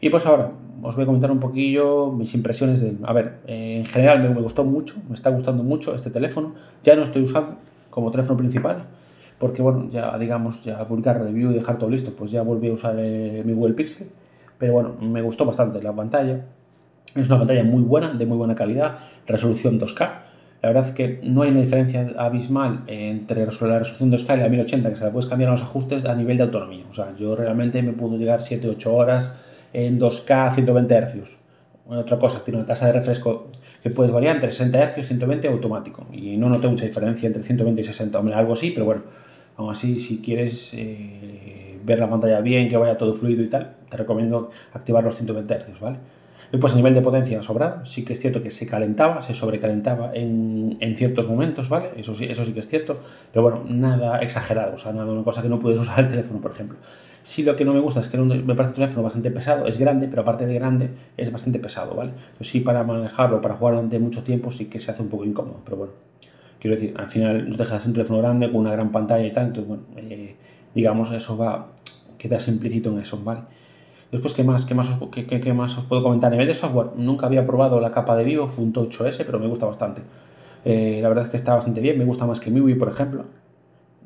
Y 0.00 0.10
pues 0.10 0.26
ahora 0.26 0.50
os 0.82 0.96
voy 0.96 1.04
a 1.04 1.06
comentar 1.06 1.30
un 1.30 1.38
poquillo 1.38 2.10
mis 2.10 2.34
impresiones 2.34 2.80
de... 2.80 2.96
A 3.04 3.12
ver, 3.12 3.38
en 3.46 3.84
general 3.84 4.20
me, 4.20 4.30
me 4.30 4.40
gustó 4.40 4.64
mucho, 4.64 4.96
me 5.08 5.14
está 5.14 5.30
gustando 5.30 5.62
mucho 5.62 5.94
este 5.94 6.10
teléfono. 6.10 6.54
Ya 6.82 6.96
no 6.96 7.02
estoy 7.02 7.22
usando 7.22 7.56
como 7.88 8.10
teléfono 8.10 8.36
principal, 8.36 8.86
porque 9.42 9.60
bueno, 9.60 9.88
ya 9.90 10.16
digamos, 10.18 10.62
ya 10.62 10.86
publicar 10.86 11.20
review 11.20 11.50
y 11.50 11.54
dejar 11.54 11.76
todo 11.76 11.90
listo, 11.90 12.14
pues 12.14 12.30
ya 12.30 12.42
volví 12.42 12.68
a 12.68 12.74
usar 12.74 12.94
eh, 12.96 13.42
mi 13.44 13.54
Google 13.54 13.74
Pixel, 13.74 14.06
pero 14.56 14.74
bueno, 14.74 14.94
me 15.00 15.20
gustó 15.20 15.44
bastante 15.44 15.82
la 15.82 15.92
pantalla, 15.92 16.44
es 17.16 17.26
una 17.26 17.38
pantalla 17.38 17.64
muy 17.64 17.82
buena, 17.82 18.12
de 18.12 18.24
muy 18.24 18.36
buena 18.36 18.54
calidad, 18.54 18.98
resolución 19.26 19.80
2K, 19.80 19.98
la 20.62 20.68
verdad 20.68 20.86
es 20.86 20.94
que 20.94 21.18
no 21.24 21.42
hay 21.42 21.50
una 21.50 21.60
diferencia 21.60 22.08
abismal 22.18 22.84
entre 22.86 23.40
la 23.40 23.78
resolución 23.80 24.12
2K 24.12 24.36
y 24.36 24.40
la 24.42 24.48
1080, 24.48 24.90
que 24.90 24.94
se 24.94 25.04
la 25.06 25.10
puedes 25.10 25.28
cambiar 25.28 25.48
a 25.48 25.54
los 25.54 25.62
ajustes 25.62 26.04
a 26.04 26.14
nivel 26.14 26.36
de 26.36 26.44
autonomía, 26.44 26.84
o 26.88 26.92
sea, 26.92 27.12
yo 27.16 27.34
realmente 27.34 27.82
me 27.82 27.94
puedo 27.94 28.16
llegar 28.16 28.42
7-8 28.42 28.86
horas 28.86 29.36
en 29.72 29.98
2K 29.98 30.46
a 30.46 30.52
120 30.52 31.00
Hz, 31.00 31.42
otra 31.86 32.16
cosa, 32.16 32.44
tiene 32.44 32.58
una 32.58 32.66
tasa 32.66 32.86
de 32.86 32.92
refresco 32.92 33.48
que 33.82 33.90
puedes 33.90 34.12
variar 34.12 34.36
entre 34.36 34.50
60 34.50 34.86
Hz 34.86 34.98
y 34.98 35.02
120 35.02 35.48
automático. 35.48 36.06
Y 36.12 36.36
no 36.36 36.48
noté 36.48 36.68
mucha 36.68 36.84
diferencia 36.84 37.26
entre 37.26 37.42
120 37.42 37.80
y 37.80 37.84
60. 37.84 38.18
Hombre, 38.18 38.34
algo 38.34 38.54
sí, 38.54 38.70
pero 38.70 38.86
bueno, 38.86 39.02
Así, 39.70 39.98
si 39.98 40.20
quieres 40.20 40.72
eh, 40.74 41.78
ver 41.84 42.00
la 42.00 42.08
pantalla 42.08 42.40
bien, 42.40 42.68
que 42.68 42.76
vaya 42.76 42.96
todo 42.96 43.14
fluido 43.14 43.42
y 43.42 43.48
tal, 43.48 43.76
te 43.88 43.96
recomiendo 43.96 44.50
activar 44.72 45.04
los 45.04 45.16
120 45.16 45.54
Hz, 45.54 45.80
¿vale? 45.80 45.98
Después, 46.52 46.74
a 46.74 46.76
nivel 46.76 46.92
de 46.92 47.00
potencia 47.00 47.42
sobra, 47.42 47.82
sí 47.86 48.04
que 48.04 48.12
es 48.12 48.20
cierto 48.20 48.42
que 48.42 48.50
se 48.50 48.66
calentaba, 48.66 49.22
se 49.22 49.32
sobrecalentaba 49.32 50.10
en, 50.12 50.76
en, 50.80 50.96
ciertos 50.98 51.26
momentos, 51.26 51.70
¿vale? 51.70 51.92
Eso 51.96 52.14
sí, 52.14 52.26
eso 52.26 52.44
sí 52.44 52.52
que 52.52 52.60
es 52.60 52.68
cierto, 52.68 52.98
pero 53.32 53.42
bueno, 53.42 53.64
nada 53.66 54.18
exagerado, 54.18 54.74
o 54.74 54.78
sea, 54.78 54.92
nada, 54.92 55.10
una 55.10 55.24
cosa 55.24 55.40
que 55.40 55.48
no 55.48 55.58
puedes 55.58 55.78
usar 55.80 56.00
el 56.00 56.08
teléfono, 56.08 56.42
por 56.42 56.50
ejemplo. 56.50 56.76
Sí, 57.22 57.42
lo 57.42 57.56
que 57.56 57.64
no 57.64 57.72
me 57.72 57.80
gusta 57.80 58.00
es 58.00 58.08
que 58.08 58.18
me 58.18 58.54
parece 58.54 58.72
un 58.72 58.80
teléfono 58.80 59.02
bastante 59.02 59.30
pesado, 59.30 59.66
es 59.66 59.78
grande, 59.78 60.08
pero 60.08 60.22
aparte 60.22 60.44
de 60.44 60.52
grande 60.52 60.90
es 61.16 61.32
bastante 61.32 61.58
pesado, 61.58 61.94
¿vale? 61.94 62.10
Entonces 62.10 62.48
sí, 62.48 62.60
para 62.60 62.84
manejarlo, 62.84 63.40
para 63.40 63.54
jugar 63.54 63.76
durante 63.76 63.98
mucho 63.98 64.22
tiempo, 64.22 64.50
sí 64.50 64.66
que 64.66 64.78
se 64.78 64.90
hace 64.90 65.02
un 65.02 65.08
poco 65.08 65.24
incómodo, 65.24 65.60
pero 65.64 65.78
bueno. 65.78 65.92
Quiero 66.62 66.76
decir, 66.76 66.94
al 66.96 67.08
final 67.08 67.50
no 67.50 67.56
dejas 67.56 67.84
un 67.86 67.92
teléfono 67.92 68.20
grande 68.20 68.46
con 68.46 68.60
una 68.60 68.70
gran 68.70 68.92
pantalla 68.92 69.26
y 69.26 69.32
tal, 69.32 69.46
entonces 69.46 69.66
bueno, 69.66 69.82
eh, 69.96 70.36
digamos, 70.72 71.10
eso 71.10 71.36
va, 71.36 71.72
queda 72.16 72.38
implícito 72.46 72.92
en 72.92 73.00
eso, 73.00 73.20
¿vale? 73.24 73.40
Después, 74.12 74.32
¿qué 74.32 74.44
más, 74.44 74.64
qué, 74.64 74.72
más 74.76 74.88
os, 74.88 75.08
qué, 75.10 75.52
más 75.54 75.76
os 75.76 75.84
puedo 75.86 76.04
comentar? 76.04 76.32
En 76.32 76.38
vez 76.38 76.46
de 76.46 76.54
software, 76.54 76.90
nunca 76.96 77.26
había 77.26 77.44
probado 77.44 77.80
la 77.80 77.90
capa 77.90 78.14
de 78.14 78.22
Vivo 78.22 78.46
Funto 78.46 78.88
8S, 78.88 79.24
pero 79.26 79.40
me 79.40 79.48
gusta 79.48 79.66
bastante. 79.66 80.02
Eh, 80.64 81.00
la 81.02 81.08
verdad 81.08 81.24
es 81.24 81.32
que 81.32 81.36
está 81.36 81.52
bastante 81.52 81.80
bien, 81.80 81.98
me 81.98 82.04
gusta 82.04 82.26
más 82.26 82.38
que 82.38 82.52
MIUI, 82.52 82.76
por 82.76 82.90
ejemplo. 82.90 83.24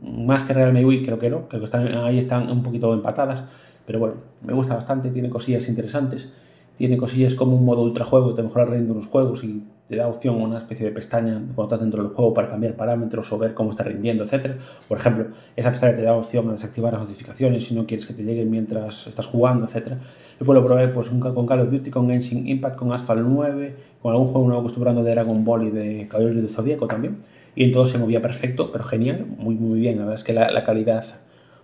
Más 0.03 0.43
que 0.45 0.55
Real 0.55 0.73
MIUI, 0.73 1.05
creo 1.05 1.19
que 1.19 1.29
no, 1.29 1.43
creo 1.49 1.61
que 1.61 1.67
están, 1.67 1.89
ahí 1.89 2.17
están 2.17 2.51
un 2.51 2.63
poquito 2.63 2.95
empatadas, 2.95 3.45
pero 3.85 3.99
bueno, 3.99 4.15
me 4.47 4.55
gusta 4.55 4.75
bastante, 4.75 5.11
tiene 5.11 5.29
cosillas 5.29 5.69
interesantes. 5.69 6.33
Tiene 6.77 6.97
cosillas 6.97 7.35
como 7.35 7.57
un 7.57 7.65
modo 7.65 7.83
ultra 7.83 8.05
juego, 8.05 8.35
te 8.35 8.43
mejora 8.43 8.65
el 8.65 8.71
rendimiento 8.71 9.01
los 9.01 9.11
juegos 9.11 9.45
y 9.45 9.63
te 9.89 9.97
da 9.97 10.09
opción 10.09 10.41
a 10.41 10.45
una 10.45 10.59
especie 10.59 10.85
de 10.85 10.93
pestaña 10.93 11.41
cuando 11.55 11.65
estás 11.65 11.81
dentro 11.81 12.03
del 12.03 12.13
juego 12.13 12.35
para 12.35 12.51
cambiar 12.51 12.75
parámetros 12.75 13.33
o 13.33 13.39
ver 13.39 13.55
cómo 13.55 13.71
está 13.71 13.85
rindiendo, 13.85 14.25
etc. 14.25 14.57
Por 14.89 14.99
ejemplo, 14.99 15.27
esa 15.55 15.71
pestaña 15.71 15.95
te 15.95 16.03
da 16.03 16.15
opción 16.15 16.49
a 16.49 16.53
desactivar 16.53 16.93
las 16.93 17.03
notificaciones 17.03 17.65
si 17.65 17.75
no 17.75 17.87
quieres 17.87 18.07
que 18.07 18.13
te 18.13 18.25
lleguen 18.25 18.51
mientras 18.51 19.07
estás 19.07 19.27
jugando, 19.27 19.65
etc. 19.65 19.95
Yo 20.39 20.45
puedo 20.45 20.65
probar 20.65 20.93
pues, 20.93 21.09
con 21.09 21.47
Call 21.47 21.61
of 21.61 21.71
Duty, 21.71 21.91
con 21.91 22.09
Genshin 22.09 22.49
Impact, 22.49 22.77
con 22.77 22.93
Asphalt 22.93 23.23
9, 23.27 23.77
con 24.03 24.13
algún 24.13 24.27
juego 24.27 24.49
nuevo 24.49 24.67
probando 24.69 25.03
de 25.03 25.13
Dragon 25.13 25.45
Ball 25.45 25.69
y 25.69 25.71
de 25.71 26.09
Caballeros 26.09 26.43
de 26.43 26.49
Zodíaco 26.49 26.87
también. 26.89 27.19
Y 27.55 27.65
en 27.65 27.73
todo 27.73 27.87
se 27.87 27.97
movía 27.97 28.21
perfecto, 28.21 28.71
pero 28.73 28.85
genial, 28.85 29.25
muy, 29.39 29.55
muy 29.55 29.81
bien. 29.81 29.97
La 29.97 30.03
verdad 30.03 30.17
es 30.17 30.25
que 30.25 30.35
la 30.35 30.65
calidad, 30.65 31.05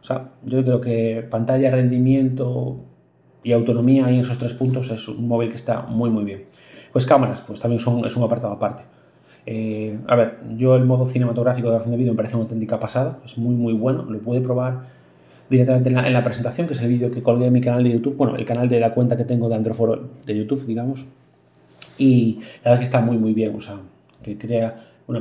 o 0.00 0.04
sea, 0.04 0.30
yo 0.44 0.64
creo 0.64 0.80
que 0.80 1.26
pantalla, 1.28 1.70
rendimiento, 1.70 2.82
y 3.42 3.52
autonomía 3.52 4.06
ahí 4.06 4.16
en 4.16 4.22
esos 4.22 4.38
tres 4.38 4.52
puntos 4.54 4.90
es 4.90 5.08
un 5.08 5.26
móvil 5.26 5.50
que 5.50 5.56
está 5.56 5.82
muy 5.82 6.10
muy 6.10 6.24
bien. 6.24 6.44
Pues 6.92 7.06
cámaras, 7.06 7.40
pues 7.40 7.60
también 7.60 7.80
son, 7.80 8.04
es 8.04 8.16
un 8.16 8.22
apartado 8.22 8.52
aparte. 8.52 8.82
Eh, 9.46 9.98
a 10.06 10.14
ver, 10.14 10.38
yo 10.54 10.76
el 10.76 10.84
modo 10.84 11.06
cinematográfico 11.06 11.66
de 11.66 11.70
grabación 11.72 11.92
de 11.92 11.98
vídeo 11.98 12.12
me 12.12 12.16
parece 12.16 12.36
una 12.36 12.44
auténtica 12.44 12.78
pasada, 12.78 13.18
es 13.24 13.38
muy 13.38 13.56
muy 13.56 13.72
bueno, 13.72 14.04
lo 14.04 14.18
pude 14.20 14.40
probar 14.40 14.82
directamente 15.50 15.88
en 15.88 16.12
la, 16.12 16.22
presentación, 16.22 16.66
que 16.66 16.74
es 16.74 16.80
el 16.80 16.88
vídeo 16.88 17.10
que 17.10 17.22
colgué 17.22 17.46
en 17.46 17.52
mi 17.52 17.60
canal 17.60 17.82
de 17.82 17.90
YouTube, 17.90 18.16
bueno, 18.16 18.36
el 18.36 18.46
canal 18.46 18.68
de 18.68 18.78
la 18.78 18.94
cuenta 18.94 19.16
que 19.16 19.24
tengo 19.24 19.48
de 19.48 19.56
Androforo 19.56 20.10
de 20.24 20.36
YouTube, 20.36 20.64
digamos, 20.66 21.06
y 21.98 22.40
la 22.64 22.70
verdad 22.70 22.78
que 22.78 22.84
está 22.84 23.00
muy 23.00 23.18
muy 23.18 23.34
bien, 23.34 23.54
o 23.56 23.60
sea, 23.60 23.78
que 24.22 24.38
crea 24.38 24.91
una 25.06 25.20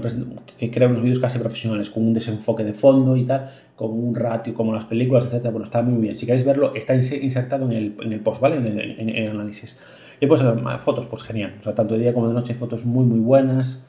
que 0.58 0.72
crea 0.72 0.88
unos 0.88 1.02
vídeos 1.02 1.20
casi 1.20 1.40
profesionales, 1.40 1.90
con 1.90 2.04
un 2.04 2.14
desenfoque 2.14 2.64
de 2.64 2.74
fondo 2.74 3.18
y 3.18 3.26
tal, 3.26 3.52
con 3.76 3.92
un 3.92 4.14
ratio 4.16 4.54
como 4.54 4.74
las 4.74 4.86
películas, 4.86 5.26
etcétera. 5.26 5.52
Bueno, 5.52 5.66
está 5.66 5.82
muy 5.82 6.02
bien. 6.02 6.16
Si 6.16 6.26
queréis 6.26 6.46
verlo, 6.46 6.74
está 6.76 6.96
insertado 6.96 7.66
en 7.66 7.72
el, 7.72 7.96
en 8.02 8.14
el 8.14 8.20
post, 8.20 8.42
¿vale? 8.42 8.58
En 8.58 9.10
el, 9.10 9.30
análisis. 9.30 9.78
Y 10.20 10.28
pues 10.28 10.42
fotos, 10.80 11.08
pues 11.08 11.24
genial. 11.24 11.56
O 11.60 11.64
sea, 11.64 11.74
tanto 11.74 11.96
de 11.96 12.02
día 12.02 12.14
como 12.14 12.28
de 12.28 12.34
noche, 12.34 12.54
fotos 12.54 12.86
muy, 12.86 13.06
muy 13.06 13.20
buenas. 13.20 13.86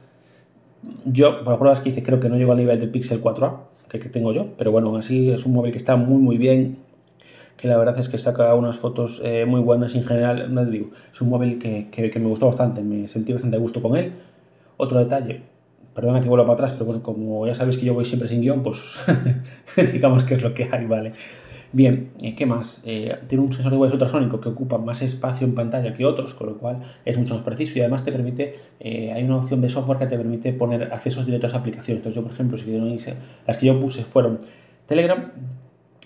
Yo, 1.05 1.45
por 1.45 1.49
las 1.49 1.59
pruebas 1.59 1.81
que 1.81 1.91
hice, 1.91 2.03
creo 2.03 2.21
que 2.21 2.29
no 2.29 2.37
llego 2.37 2.53
al 2.53 2.59
nivel 2.59 2.81
del 2.81 2.91
Pixel 2.91 3.23
4A 3.23 3.73
que, 4.01 4.09
tengo 4.09 4.33
yo, 4.33 4.49
pero 4.57 4.73
bueno, 4.73 4.89
aún 4.89 4.99
así 4.99 5.31
es 5.31 5.45
un 5.45 5.53
móvil 5.53 5.73
que 5.73 5.79
está 5.79 5.97
muy, 5.97 6.21
muy 6.21 6.39
bien. 6.39 6.79
Que 7.57 7.69
la 7.69 7.77
verdad 7.77 7.99
es 7.99 8.09
que 8.09 8.19
saca 8.19 8.55
unas 8.55 8.79
fotos 8.79 9.21
eh, 9.23 9.45
muy 9.47 9.61
buenas 9.61 9.95
en 9.95 10.03
general, 10.03 10.53
no 10.53 10.65
te 10.65 10.71
digo, 10.71 10.91
es 11.13 11.21
un 11.21 11.29
móvil 11.29 11.59
que, 11.61 11.89
que, 11.93 12.11
que 12.11 12.19
me 12.19 12.27
gustó 12.27 12.47
bastante, 12.47 12.83
me 12.83 13.07
sentí 13.07 13.33
bastante 13.33 13.57
a 13.57 13.61
gusto 13.61 13.81
con 13.81 13.97
él. 13.97 14.13
Otro 14.79 14.99
detalle, 14.99 15.43
Perdona 15.95 16.21
que 16.21 16.29
vuelva 16.29 16.45
para 16.45 16.55
atrás, 16.55 16.73
pero 16.73 16.87
bueno, 16.87 17.03
como 17.03 17.47
ya 17.47 17.55
sabéis 17.55 17.79
que 17.79 17.87
yo 17.87 17.95
voy 17.95 18.05
siempre 18.05 18.29
sin 18.29 18.41
guion, 18.41 18.63
pues 18.63 18.79
digamos 19.93 20.25
que 20.25 20.35
es 20.35 20.43
lo 20.43 20.55
que 20.55 20.69
hay, 20.71 20.87
¿vale? 20.87 21.13
Bien, 21.75 22.11
eh, 22.21 22.35
¿qué 22.35 22.45
más? 22.45 22.83
Eh, 22.85 23.17
tiene 23.29 23.43
un 23.45 23.51
sensor 23.51 23.73
de 23.73 23.79
huellas 23.79 23.95
ultrasónico 23.95 24.41
que 24.41 24.51
ocupa 24.51 24.77
más 24.77 25.01
espacio 25.01 25.47
en 25.47 25.55
pantalla 25.55 25.95
que 25.95 26.05
otros, 26.05 26.35
con 26.35 26.49
lo 26.49 26.59
cual 26.59 26.81
es 27.07 27.17
mucho 27.17 27.35
más 27.35 27.43
preciso 27.45 27.79
y 27.79 27.81
además 27.81 28.05
te 28.05 28.13
permite, 28.13 28.53
eh, 28.79 29.11
hay 29.11 29.25
una 29.25 29.39
opción 29.39 29.63
de 29.63 29.71
software 29.71 29.99
que 29.99 30.07
te 30.07 30.19
permite 30.19 30.53
poner 30.53 30.93
accesos 30.93 31.25
directos 31.25 31.55
a 31.55 31.59
aplicaciones. 31.59 32.01
Entonces 32.01 32.17
yo, 32.17 32.23
por 32.23 32.33
ejemplo, 32.33 32.59
si 32.59 32.65
quiero 32.67 32.87
las 33.47 33.57
que 33.57 33.67
yo 33.67 33.81
puse 33.81 34.03
fueron 34.03 34.39
Telegram 34.85 35.33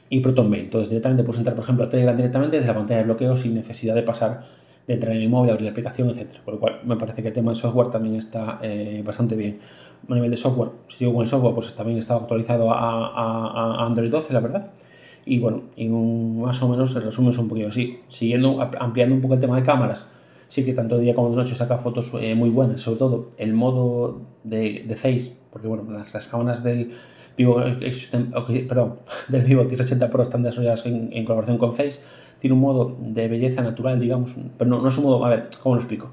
y 0.09 0.21
ProtonMail. 0.21 0.67
Entonces 0.67 0.89
directamente 0.89 1.25
puedes 1.25 1.39
entrar, 1.39 1.57
por 1.57 1.65
ejemplo, 1.65 1.85
a 1.85 1.89
Telegram 1.89 2.17
directamente 2.17 2.59
desde 2.59 2.69
la 2.69 2.75
pantalla 2.75 2.99
de 2.99 3.05
bloqueo 3.05 3.37
sin 3.37 3.55
necesidad 3.55 3.97
de 3.97 4.05
pasar 4.05 4.43
de 4.87 4.95
entrar 4.95 5.15
en 5.15 5.23
el 5.23 5.29
móvil, 5.29 5.51
abrir 5.51 5.65
la 5.65 5.71
aplicación, 5.73 6.11
etc. 6.11 6.39
Por 6.45 6.55
lo 6.55 6.61
cual 6.61 6.81
me 6.85 6.97
parece 6.97 7.23
que 7.23 7.29
el 7.29 7.35
tema 7.35 7.53
de 7.53 7.57
software 7.57 7.89
también 7.89 8.17
está 8.17 8.59
eh, 8.63 9.03
bastante 9.05 9.37
bien. 9.37 9.59
A 10.09 10.15
nivel 10.15 10.31
de 10.31 10.37
software, 10.37 10.71
si 10.89 10.99
sigo 10.99 11.13
con 11.13 11.23
el 11.23 11.29
software, 11.29 11.55
pues 11.55 11.75
también 11.75 11.99
está 11.99 12.15
actualizado 12.15 12.71
a, 12.71 13.85
Android 13.85 14.11
12, 14.11 14.33
la 14.33 14.41
verdad. 14.41 14.71
Y 15.25 15.41
bueno, 15.41 15.63
y 15.77 15.89
más 15.89 16.63
o 16.63 16.69
menos 16.69 16.95
el 16.95 17.03
resumen 17.03 17.33
es 17.33 17.39
un 17.39 17.49
poquito 17.49 17.69
así. 17.69 17.99
Siguiendo, 18.09 18.61
ampliando 18.79 19.17
un 19.17 19.21
poco 19.21 19.35
el 19.35 19.41
tema 19.41 19.57
de 19.57 19.63
cámaras, 19.63 20.09
sí 20.47 20.65
que 20.65 20.73
tanto 20.73 20.97
de 20.97 21.03
día 21.03 21.15
como 21.15 21.31
de 21.31 21.37
noche 21.37 21.57
saca 21.57 21.79
fotos 21.79 22.13
eh, 22.21 22.37
muy 22.37 22.51
buenas, 22.51 22.81
sobre 22.81 22.99
todo 22.99 23.31
el 23.39 23.53
modo 23.53 24.21
de, 24.45 24.85
de 24.87 24.97
Face, 24.97 25.33
porque 25.51 25.67
bueno, 25.67 25.85
las 25.91 26.29
cámaras 26.29 26.63
del 26.63 26.93
Vivo 27.37 27.63
perdón, 28.69 28.97
del 29.29 29.43
Vivo 29.43 29.65
X80 29.65 30.09
Pro 30.11 30.23
están 30.23 30.43
desarrolladas 30.43 30.87
en, 30.87 31.11
en 31.13 31.25
colaboración 31.25 31.59
con 31.59 31.75
Face 31.75 32.01
tiene 32.39 32.55
un 32.55 32.61
modo 32.61 32.97
de 33.01 33.29
belleza 33.29 33.63
natural, 33.63 33.99
digamos, 33.99 34.33
pero 34.59 34.69
no, 34.69 34.81
no 34.81 34.89
es 34.89 34.99
un 34.99 35.05
modo, 35.05 35.25
a 35.25 35.29
ver, 35.29 35.49
¿cómo 35.63 35.75
lo 35.75 35.81
explico? 35.81 36.11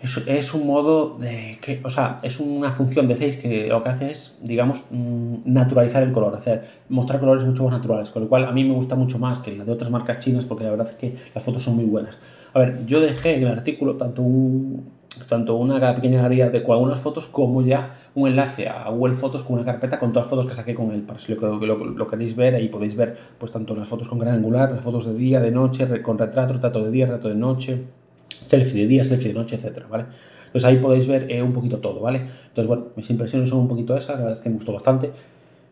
Es, 0.00 0.16
es, 0.26 0.52
un 0.52 0.66
modo 0.66 1.16
de 1.18 1.58
que, 1.60 1.80
o 1.82 1.88
sea, 1.88 2.18
es 2.22 2.38
una 2.38 2.70
función 2.70 3.08
de 3.08 3.16
Face 3.16 3.40
que 3.40 3.68
lo 3.68 3.82
que 3.82 3.88
hace 3.88 4.10
es, 4.10 4.36
digamos, 4.42 4.84
mm, 4.90 5.36
naturalizar 5.46 6.02
el 6.02 6.12
color, 6.12 6.34
hacer, 6.34 6.64
mostrar 6.88 7.18
colores 7.18 7.44
mucho 7.44 7.64
más 7.64 7.72
naturales, 7.72 8.10
con 8.10 8.22
lo 8.22 8.28
cual 8.28 8.44
a 8.44 8.52
mí 8.52 8.62
me 8.62 8.74
gusta 8.74 8.94
mucho 8.94 9.18
más 9.18 9.38
que 9.38 9.56
la 9.56 9.64
de 9.64 9.72
otras 9.72 9.90
marcas 9.90 10.18
chinas 10.18 10.44
porque 10.44 10.64
la 10.64 10.70
verdad 10.70 10.88
es 10.88 10.96
que 10.96 11.16
las 11.34 11.42
fotos 11.42 11.62
son 11.62 11.76
muy 11.76 11.86
buenas. 11.86 12.18
A 12.52 12.58
ver, 12.58 12.86
yo 12.86 13.00
dejé 13.00 13.36
en 13.36 13.44
el 13.44 13.48
artículo 13.48 13.96
tanto 13.96 14.22
un, 14.22 14.84
tanto 15.24 15.54
una 15.56 15.94
pequeña 15.94 16.22
galería 16.22 16.50
de 16.50 16.58
algunas 16.58 17.00
fotos 17.00 17.26
como 17.26 17.62
ya 17.62 17.94
un 18.14 18.28
enlace 18.28 18.68
a 18.68 18.88
Google 18.90 19.14
Fotos 19.14 19.42
con 19.42 19.56
una 19.56 19.64
carpeta 19.64 19.98
con 19.98 20.12
todas 20.12 20.26
las 20.26 20.30
fotos 20.30 20.46
que 20.46 20.54
saqué 20.54 20.74
con 20.74 20.92
él. 20.92 21.02
Para 21.02 21.18
si 21.18 21.34
lo, 21.34 22.06
queréis 22.06 22.36
ver, 22.36 22.54
ahí 22.54 22.68
podéis 22.68 22.96
ver 22.96 23.16
pues 23.38 23.52
tanto 23.52 23.74
las 23.74 23.88
fotos 23.88 24.08
con 24.08 24.18
gran 24.18 24.34
angular, 24.34 24.70
las 24.70 24.84
fotos 24.84 25.06
de 25.06 25.14
día, 25.14 25.40
de 25.40 25.50
noche, 25.50 26.02
con 26.02 26.18
retrato, 26.18 26.54
retrato 26.54 26.84
de 26.84 26.90
día, 26.90 27.06
retrato 27.06 27.28
de 27.28 27.34
noche, 27.34 27.84
selfie 28.28 28.82
de 28.82 28.86
día, 28.86 29.04
selfie 29.04 29.28
de 29.28 29.34
noche, 29.34 29.56
etcétera, 29.56 29.86
¿vale? 29.88 30.04
Entonces 30.46 30.64
ahí 30.64 30.78
podéis 30.78 31.06
ver 31.06 31.30
eh, 31.30 31.42
un 31.42 31.52
poquito 31.52 31.78
todo, 31.78 32.00
¿vale? 32.00 32.18
Entonces, 32.18 32.66
bueno, 32.66 32.86
mis 32.96 33.08
impresiones 33.10 33.50
son 33.50 33.60
un 33.60 33.68
poquito 33.68 33.96
esas, 33.96 34.16
la 34.16 34.16
verdad 34.16 34.32
es 34.32 34.40
que 34.40 34.48
me 34.48 34.56
gustó 34.56 34.72
bastante. 34.72 35.10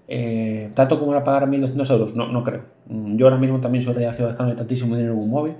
Eh, 0.08 0.70
¿Tanto 0.74 0.98
como 0.98 1.12
para 1.12 1.24
pagar 1.24 1.48
1.200 1.48 1.90
euros? 1.90 2.14
No, 2.14 2.28
no 2.28 2.44
creo. 2.44 2.62
Mm, 2.88 3.16
yo 3.16 3.26
ahora 3.26 3.38
mismo 3.38 3.60
también 3.60 3.82
soy 3.82 3.94
reacio 3.94 4.24
a 4.24 4.28
gastarme 4.28 4.54
tantísimo 4.54 4.94
dinero 4.96 5.14
en 5.14 5.20
un 5.20 5.30
móvil. 5.30 5.54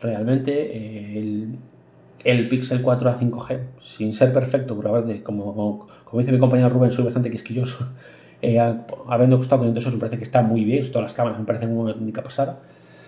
Realmente, 0.00 0.76
eh, 0.76 1.18
el, 1.18 1.58
el 2.24 2.48
Pixel 2.48 2.80
4 2.80 3.10
a 3.10 3.18
5G, 3.18 3.58
sin 3.82 4.12
ser 4.12 4.32
perfecto, 4.32 4.76
pero 4.76 4.96
a 4.96 5.00
ver, 5.00 5.22
como, 5.22 5.86
como, 6.04 6.20
dice 6.20 6.32
mi 6.32 6.38
compañero 6.38 6.70
Rubén, 6.70 6.90
soy 6.90 7.04
bastante 7.04 7.30
quisquilloso. 7.30 7.86
Eh, 8.42 8.60
habiendo 9.08 9.38
costado 9.38 9.62
500 9.62 9.84
euros, 9.84 9.94
me 9.94 10.00
parece 10.00 10.18
que 10.18 10.24
está 10.24 10.42
muy 10.42 10.66
bien. 10.66 10.84
Todas 10.92 11.04
las 11.04 11.14
cámaras 11.14 11.38
me 11.38 11.46
parecen 11.46 11.74
una 11.74 11.94
única 11.94 12.22
pasada. 12.22 12.58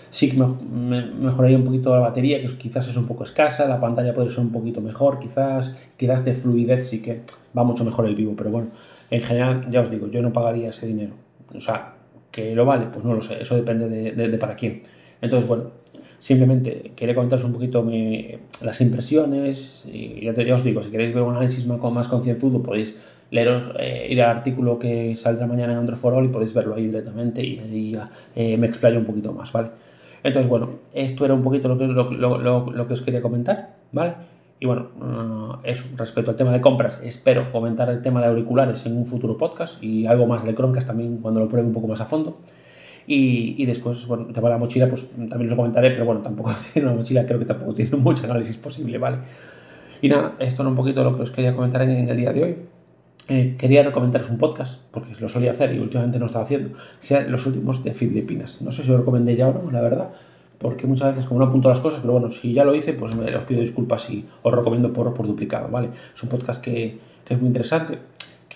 Sí 0.08 0.30
que 0.30 0.38
me, 0.38 1.04
mejoraría 1.04 1.58
un 1.58 1.64
poquito 1.64 1.94
la 1.94 2.00
batería, 2.00 2.40
que 2.40 2.46
quizás 2.56 2.88
es 2.88 2.96
un 2.96 3.06
poco 3.06 3.24
escasa. 3.24 3.66
La 3.66 3.78
pantalla 3.78 4.14
puede 4.14 4.30
ser 4.30 4.40
un 4.40 4.50
poquito 4.50 4.80
mejor, 4.80 5.18
quizás. 5.18 5.76
Quizás 5.98 6.24
de 6.24 6.34
fluidez 6.34 6.88
sí 6.88 7.02
que 7.02 7.20
va 7.54 7.64
mucho 7.64 7.84
mejor 7.84 8.06
el 8.06 8.14
vivo, 8.14 8.32
pero 8.34 8.48
bueno, 8.48 8.68
en 9.10 9.20
general, 9.20 9.66
ya 9.70 9.82
os 9.82 9.90
digo, 9.90 10.06
yo 10.06 10.22
no 10.22 10.32
pagaría 10.32 10.70
ese 10.70 10.86
dinero. 10.86 11.12
O 11.54 11.60
sea, 11.60 11.96
que 12.30 12.54
lo 12.54 12.64
vale, 12.64 12.86
pues 12.90 13.04
no 13.04 13.12
lo 13.12 13.20
sé. 13.20 13.42
Eso 13.42 13.56
depende 13.56 13.90
de, 13.90 14.28
de 14.28 14.38
para 14.38 14.56
quién. 14.56 14.80
Entonces, 15.20 15.46
bueno, 15.46 15.64
Simplemente 16.18 16.92
quería 16.96 17.14
comentaros 17.14 17.44
un 17.44 17.52
poquito 17.52 17.86
las 18.62 18.80
impresiones 18.80 19.84
y 19.86 20.24
ya, 20.24 20.54
os 20.54 20.64
digo, 20.64 20.82
si 20.82 20.90
queréis 20.90 21.14
ver 21.14 21.22
un 21.22 21.30
análisis 21.30 21.66
más, 21.66 21.80
más 21.92 22.08
concienzudo 22.08 22.62
podéis 22.62 22.98
leeros, 23.30 23.70
eh, 23.78 24.06
ir 24.10 24.22
al 24.22 24.36
artículo 24.36 24.78
que 24.78 25.14
saldrá 25.16 25.46
mañana 25.46 25.72
en 25.72 25.80
Android 25.80 25.98
for 25.98 26.14
All 26.14 26.24
y 26.24 26.28
podéis 26.28 26.54
verlo 26.54 26.74
ahí 26.74 26.86
directamente 26.86 27.42
y 27.42 27.96
eh, 28.34 28.56
me 28.56 28.66
explayo 28.66 28.98
un 28.98 29.04
poquito 29.04 29.32
más, 29.32 29.52
¿vale? 29.52 29.70
Entonces, 30.22 30.48
bueno, 30.48 30.70
esto 30.92 31.24
era 31.24 31.34
un 31.34 31.42
poquito 31.42 31.68
lo 31.68 31.78
que, 31.78 31.86
lo, 31.86 32.10
lo, 32.10 32.66
lo 32.70 32.86
que 32.86 32.94
os 32.94 33.02
quería 33.02 33.22
comentar, 33.22 33.76
¿vale? 33.92 34.14
Y 34.58 34.66
bueno, 34.66 34.88
uh, 35.00 35.58
eso, 35.64 35.84
respecto 35.96 36.30
al 36.30 36.36
tema 36.36 36.52
de 36.52 36.60
compras, 36.60 36.98
espero 37.02 37.50
comentar 37.52 37.90
el 37.90 38.02
tema 38.02 38.20
de 38.20 38.28
auriculares 38.28 38.86
en 38.86 38.96
un 38.96 39.06
futuro 39.06 39.36
podcast 39.36 39.82
y 39.82 40.06
algo 40.06 40.26
más 40.26 40.44
de 40.44 40.54
Chromecast 40.54 40.86
también 40.86 41.18
cuando 41.18 41.40
lo 41.40 41.48
pruebe 41.48 41.66
un 41.66 41.74
poco 41.74 41.88
más 41.88 42.00
a 42.00 42.06
fondo. 42.06 42.38
Y, 43.08 43.64
después, 43.66 44.04
bueno, 44.06 44.26
tema 44.26 44.48
de 44.48 44.54
la 44.54 44.58
mochila, 44.58 44.88
pues 44.88 45.10
también 45.28 45.48
lo 45.48 45.56
comentaré, 45.56 45.90
pero 45.90 46.04
bueno, 46.04 46.22
tampoco 46.22 46.52
tiene 46.72 46.88
una 46.88 46.96
mochila, 46.96 47.24
creo 47.24 47.38
que 47.38 47.44
tampoco 47.44 47.74
tiene 47.74 47.96
mucho 47.96 48.24
análisis 48.24 48.56
posible, 48.56 48.98
¿vale? 48.98 49.18
Y 50.02 50.08
nada, 50.08 50.34
esto 50.40 50.62
era 50.62 50.70
un 50.70 50.76
poquito 50.76 51.04
lo 51.04 51.16
que 51.16 51.22
os 51.22 51.30
quería 51.30 51.54
comentar 51.54 51.82
en, 51.82 52.08
el 52.08 52.16
día 52.16 52.32
de 52.32 52.42
hoy. 52.42 52.56
Eh, 53.28 53.56
quería 53.58 53.82
recomendaros 53.82 54.28
un 54.30 54.38
podcast, 54.38 54.80
porque 54.90 55.12
lo 55.20 55.28
solía 55.28 55.52
hacer 55.52 55.74
y 55.74 55.78
últimamente 55.78 56.18
no 56.18 56.26
estaba 56.26 56.44
haciendo, 56.44 56.76
sean 57.00 57.30
los 57.30 57.46
últimos 57.46 57.82
de 57.82 57.94
Filipinas. 57.94 58.60
No 58.60 58.72
sé 58.72 58.82
si 58.82 58.88
lo 58.88 58.98
recomendé 58.98 59.36
ya 59.36 59.48
o 59.48 59.52
no, 59.52 59.70
la 59.70 59.80
verdad, 59.80 60.10
porque 60.58 60.86
muchas 60.86 61.12
veces 61.12 61.26
como 61.26 61.40
no 61.40 61.46
apunto 61.46 61.68
las 61.68 61.80
cosas, 61.80 62.00
pero 62.00 62.12
bueno, 62.12 62.30
si 62.30 62.52
ya 62.52 62.64
lo 62.64 62.74
hice, 62.74 62.92
pues 62.92 63.14
me, 63.14 63.34
os 63.34 63.44
pido 63.44 63.60
disculpas 63.60 64.08
y 64.10 64.24
os 64.42 64.54
recomiendo 64.54 64.92
por, 64.92 65.12
por 65.14 65.26
duplicado, 65.26 65.68
¿vale? 65.68 65.90
Es 66.14 66.22
un 66.22 66.28
podcast 66.28 66.62
que, 66.62 66.98
que 67.24 67.34
es 67.34 67.40
muy 67.40 67.48
interesante, 67.48 67.98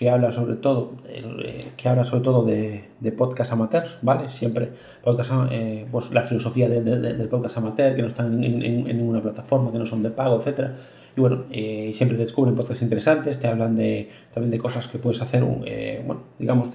que 0.01 0.09
habla 0.09 0.31
sobre 0.31 0.55
todo, 0.55 0.93
eh, 1.09 1.63
que 1.77 1.87
habla 1.87 2.03
sobre 2.05 2.23
todo 2.23 2.43
de, 2.43 2.85
de, 2.99 3.15
amateurs, 3.51 3.99
¿vale? 4.01 4.29
Siempre 4.29 4.71
podcast, 5.03 5.31
eh, 5.51 5.85
pues 5.91 6.09
la 6.09 6.23
filosofía 6.23 6.67
de, 6.67 6.81
del 6.81 7.29
podcast 7.29 7.57
amateur, 7.57 7.95
que 7.95 8.01
no 8.01 8.07
están 8.07 8.43
en, 8.43 8.83
ninguna 8.85 9.21
plataforma, 9.21 9.71
que 9.71 9.77
no 9.77 9.85
son 9.85 10.01
de 10.01 10.09
pago, 10.09 10.37
etcétera. 10.39 10.73
Y 11.15 11.21
bueno, 11.21 11.43
eh, 11.51 11.91
siempre 11.93 12.17
descubren 12.17 12.55
podcasts 12.55 12.81
interesantes, 12.81 13.39
te 13.39 13.47
hablan 13.47 13.75
de, 13.75 14.09
también 14.33 14.49
de 14.49 14.57
cosas 14.57 14.87
que 14.87 14.97
puedes 14.97 15.21
hacer, 15.21 15.43
bueno, 15.43 16.23
digamos, 16.39 16.71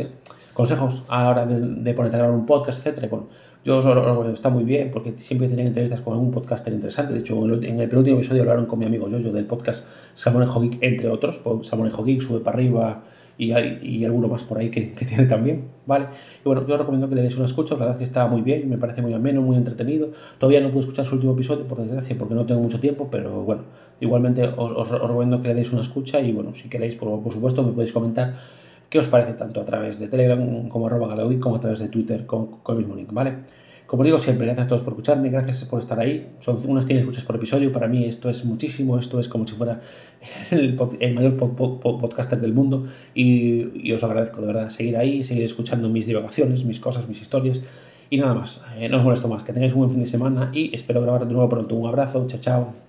consejos 0.52 1.02
a 1.08 1.24
la 1.24 1.30
hora 1.30 1.46
de, 1.46 1.58
de 1.60 1.94
ponerte 1.94 2.18
a 2.18 2.20
grabar 2.20 2.38
un 2.38 2.46
podcast, 2.46 2.78
etcétera. 2.78 3.08
Bueno, 3.10 3.26
yo 3.64 4.30
está 4.32 4.50
muy 4.50 4.62
bien 4.62 4.92
porque 4.92 5.18
siempre 5.18 5.48
tienen 5.48 5.66
entrevistas 5.66 6.00
con 6.00 6.12
algún 6.12 6.30
podcaster 6.30 6.72
interesante. 6.72 7.12
De 7.12 7.18
hecho, 7.18 7.44
en 7.44 7.80
el 7.80 7.88
penúltimo 7.88 8.18
episodio 8.18 8.42
hablaron 8.42 8.66
con 8.66 8.78
mi 8.78 8.84
amigo 8.84 9.08
Jojo 9.10 9.32
del 9.32 9.46
podcast 9.46 9.88
Salmonejo 10.14 10.60
Geek, 10.60 10.78
entre 10.80 11.08
otros. 11.08 11.40
Salmonejo 11.62 12.04
Geek 12.04 12.20
sube 12.20 12.38
para 12.38 12.58
arriba 12.58 13.02
y, 13.38 13.52
hay, 13.52 13.78
y 13.82 14.04
alguno 14.04 14.28
más 14.28 14.44
por 14.44 14.58
ahí 14.58 14.70
que, 14.70 14.92
que, 14.92 15.04
tiene 15.04 15.26
también, 15.26 15.64
¿vale? 15.86 16.06
Y 16.40 16.48
bueno, 16.48 16.66
yo 16.66 16.74
os 16.74 16.80
recomiendo 16.80 17.08
que 17.08 17.14
le 17.14 17.22
deis 17.22 17.36
una 17.36 17.44
escucha, 17.44 17.74
la 17.74 17.80
verdad 17.80 17.94
es 17.94 17.98
que 17.98 18.04
está 18.04 18.26
muy 18.26 18.42
bien, 18.42 18.68
me 18.68 18.78
parece 18.78 19.02
muy 19.02 19.12
ameno, 19.12 19.42
muy 19.42 19.56
entretenido. 19.56 20.10
Todavía 20.38 20.60
no 20.60 20.68
puedo 20.68 20.80
escuchar 20.80 21.04
su 21.04 21.14
último 21.14 21.32
episodio, 21.34 21.66
por 21.66 21.78
desgracia, 21.78 22.16
porque 22.18 22.34
no 22.34 22.46
tengo 22.46 22.60
mucho 22.60 22.80
tiempo, 22.80 23.08
pero 23.10 23.42
bueno, 23.42 23.62
igualmente 24.00 24.44
os, 24.44 24.72
os, 24.72 24.90
os 24.90 25.00
recomiendo 25.00 25.42
que 25.42 25.48
le 25.48 25.54
deis 25.54 25.72
una 25.72 25.82
escucha 25.82 26.20
y 26.20 26.32
bueno, 26.32 26.54
si 26.54 26.68
queréis, 26.68 26.94
por, 26.96 27.22
por 27.22 27.32
supuesto, 27.32 27.62
me 27.62 27.72
podéis 27.72 27.92
comentar 27.92 28.34
qué 28.88 28.98
os 28.98 29.08
parece 29.08 29.34
tanto 29.34 29.60
a 29.60 29.64
través 29.64 29.98
de 29.98 30.08
Telegram 30.08 30.68
como 30.68 30.86
arroba 30.86 31.08
Galeoic, 31.08 31.40
como 31.40 31.56
a 31.56 31.60
través 31.60 31.80
de 31.80 31.88
Twitter 31.88 32.26
con, 32.26 32.46
con 32.62 32.76
el 32.76 32.82
mismo 32.82 32.96
link, 32.96 33.12
¿vale? 33.12 33.34
Como 33.86 34.02
digo 34.02 34.18
siempre, 34.18 34.46
gracias 34.46 34.66
a 34.66 34.68
todos 34.70 34.82
por 34.82 34.94
escucharme, 34.94 35.30
gracias 35.30 35.64
por 35.64 35.78
estar 35.78 36.00
ahí. 36.00 36.26
Son 36.40 36.58
unas 36.66 36.86
100 36.86 36.98
escuchas 36.98 37.24
por 37.24 37.36
episodio, 37.36 37.70
para 37.70 37.86
mí 37.86 38.04
esto 38.04 38.28
es 38.28 38.44
muchísimo, 38.44 38.98
esto 38.98 39.20
es 39.20 39.28
como 39.28 39.46
si 39.46 39.54
fuera 39.54 39.80
el, 40.50 40.76
el 40.98 41.14
mayor 41.14 41.36
pod, 41.36 41.50
pod, 41.52 41.80
pod, 41.80 42.00
podcaster 42.00 42.40
del 42.40 42.52
mundo 42.52 42.86
y, 43.14 43.88
y, 43.88 43.92
os 43.92 44.02
agradezco 44.02 44.40
de 44.40 44.48
verdad 44.48 44.70
seguir 44.70 44.96
ahí, 44.96 45.22
seguir 45.22 45.44
escuchando 45.44 45.88
mis 45.88 46.06
divagaciones, 46.06 46.64
mis 46.64 46.80
cosas, 46.80 47.08
mis 47.08 47.22
historias. 47.22 47.60
Y 48.10 48.18
nada 48.18 48.34
más, 48.34 48.64
eh, 48.76 48.88
no 48.88 48.98
os 48.98 49.04
molesto 49.04 49.28
más, 49.28 49.42
que 49.42 49.52
tengáis 49.52 49.72
un 49.72 49.80
buen 49.80 49.90
fin 49.90 50.00
de 50.00 50.06
semana 50.06 50.50
y 50.52 50.74
espero 50.74 51.00
grabar 51.02 51.26
de 51.26 51.32
nuevo 51.32 51.48
pronto. 51.48 51.74
Un 51.76 51.88
abrazo, 51.88 52.26
chao, 52.28 52.40
chao. 52.40 52.85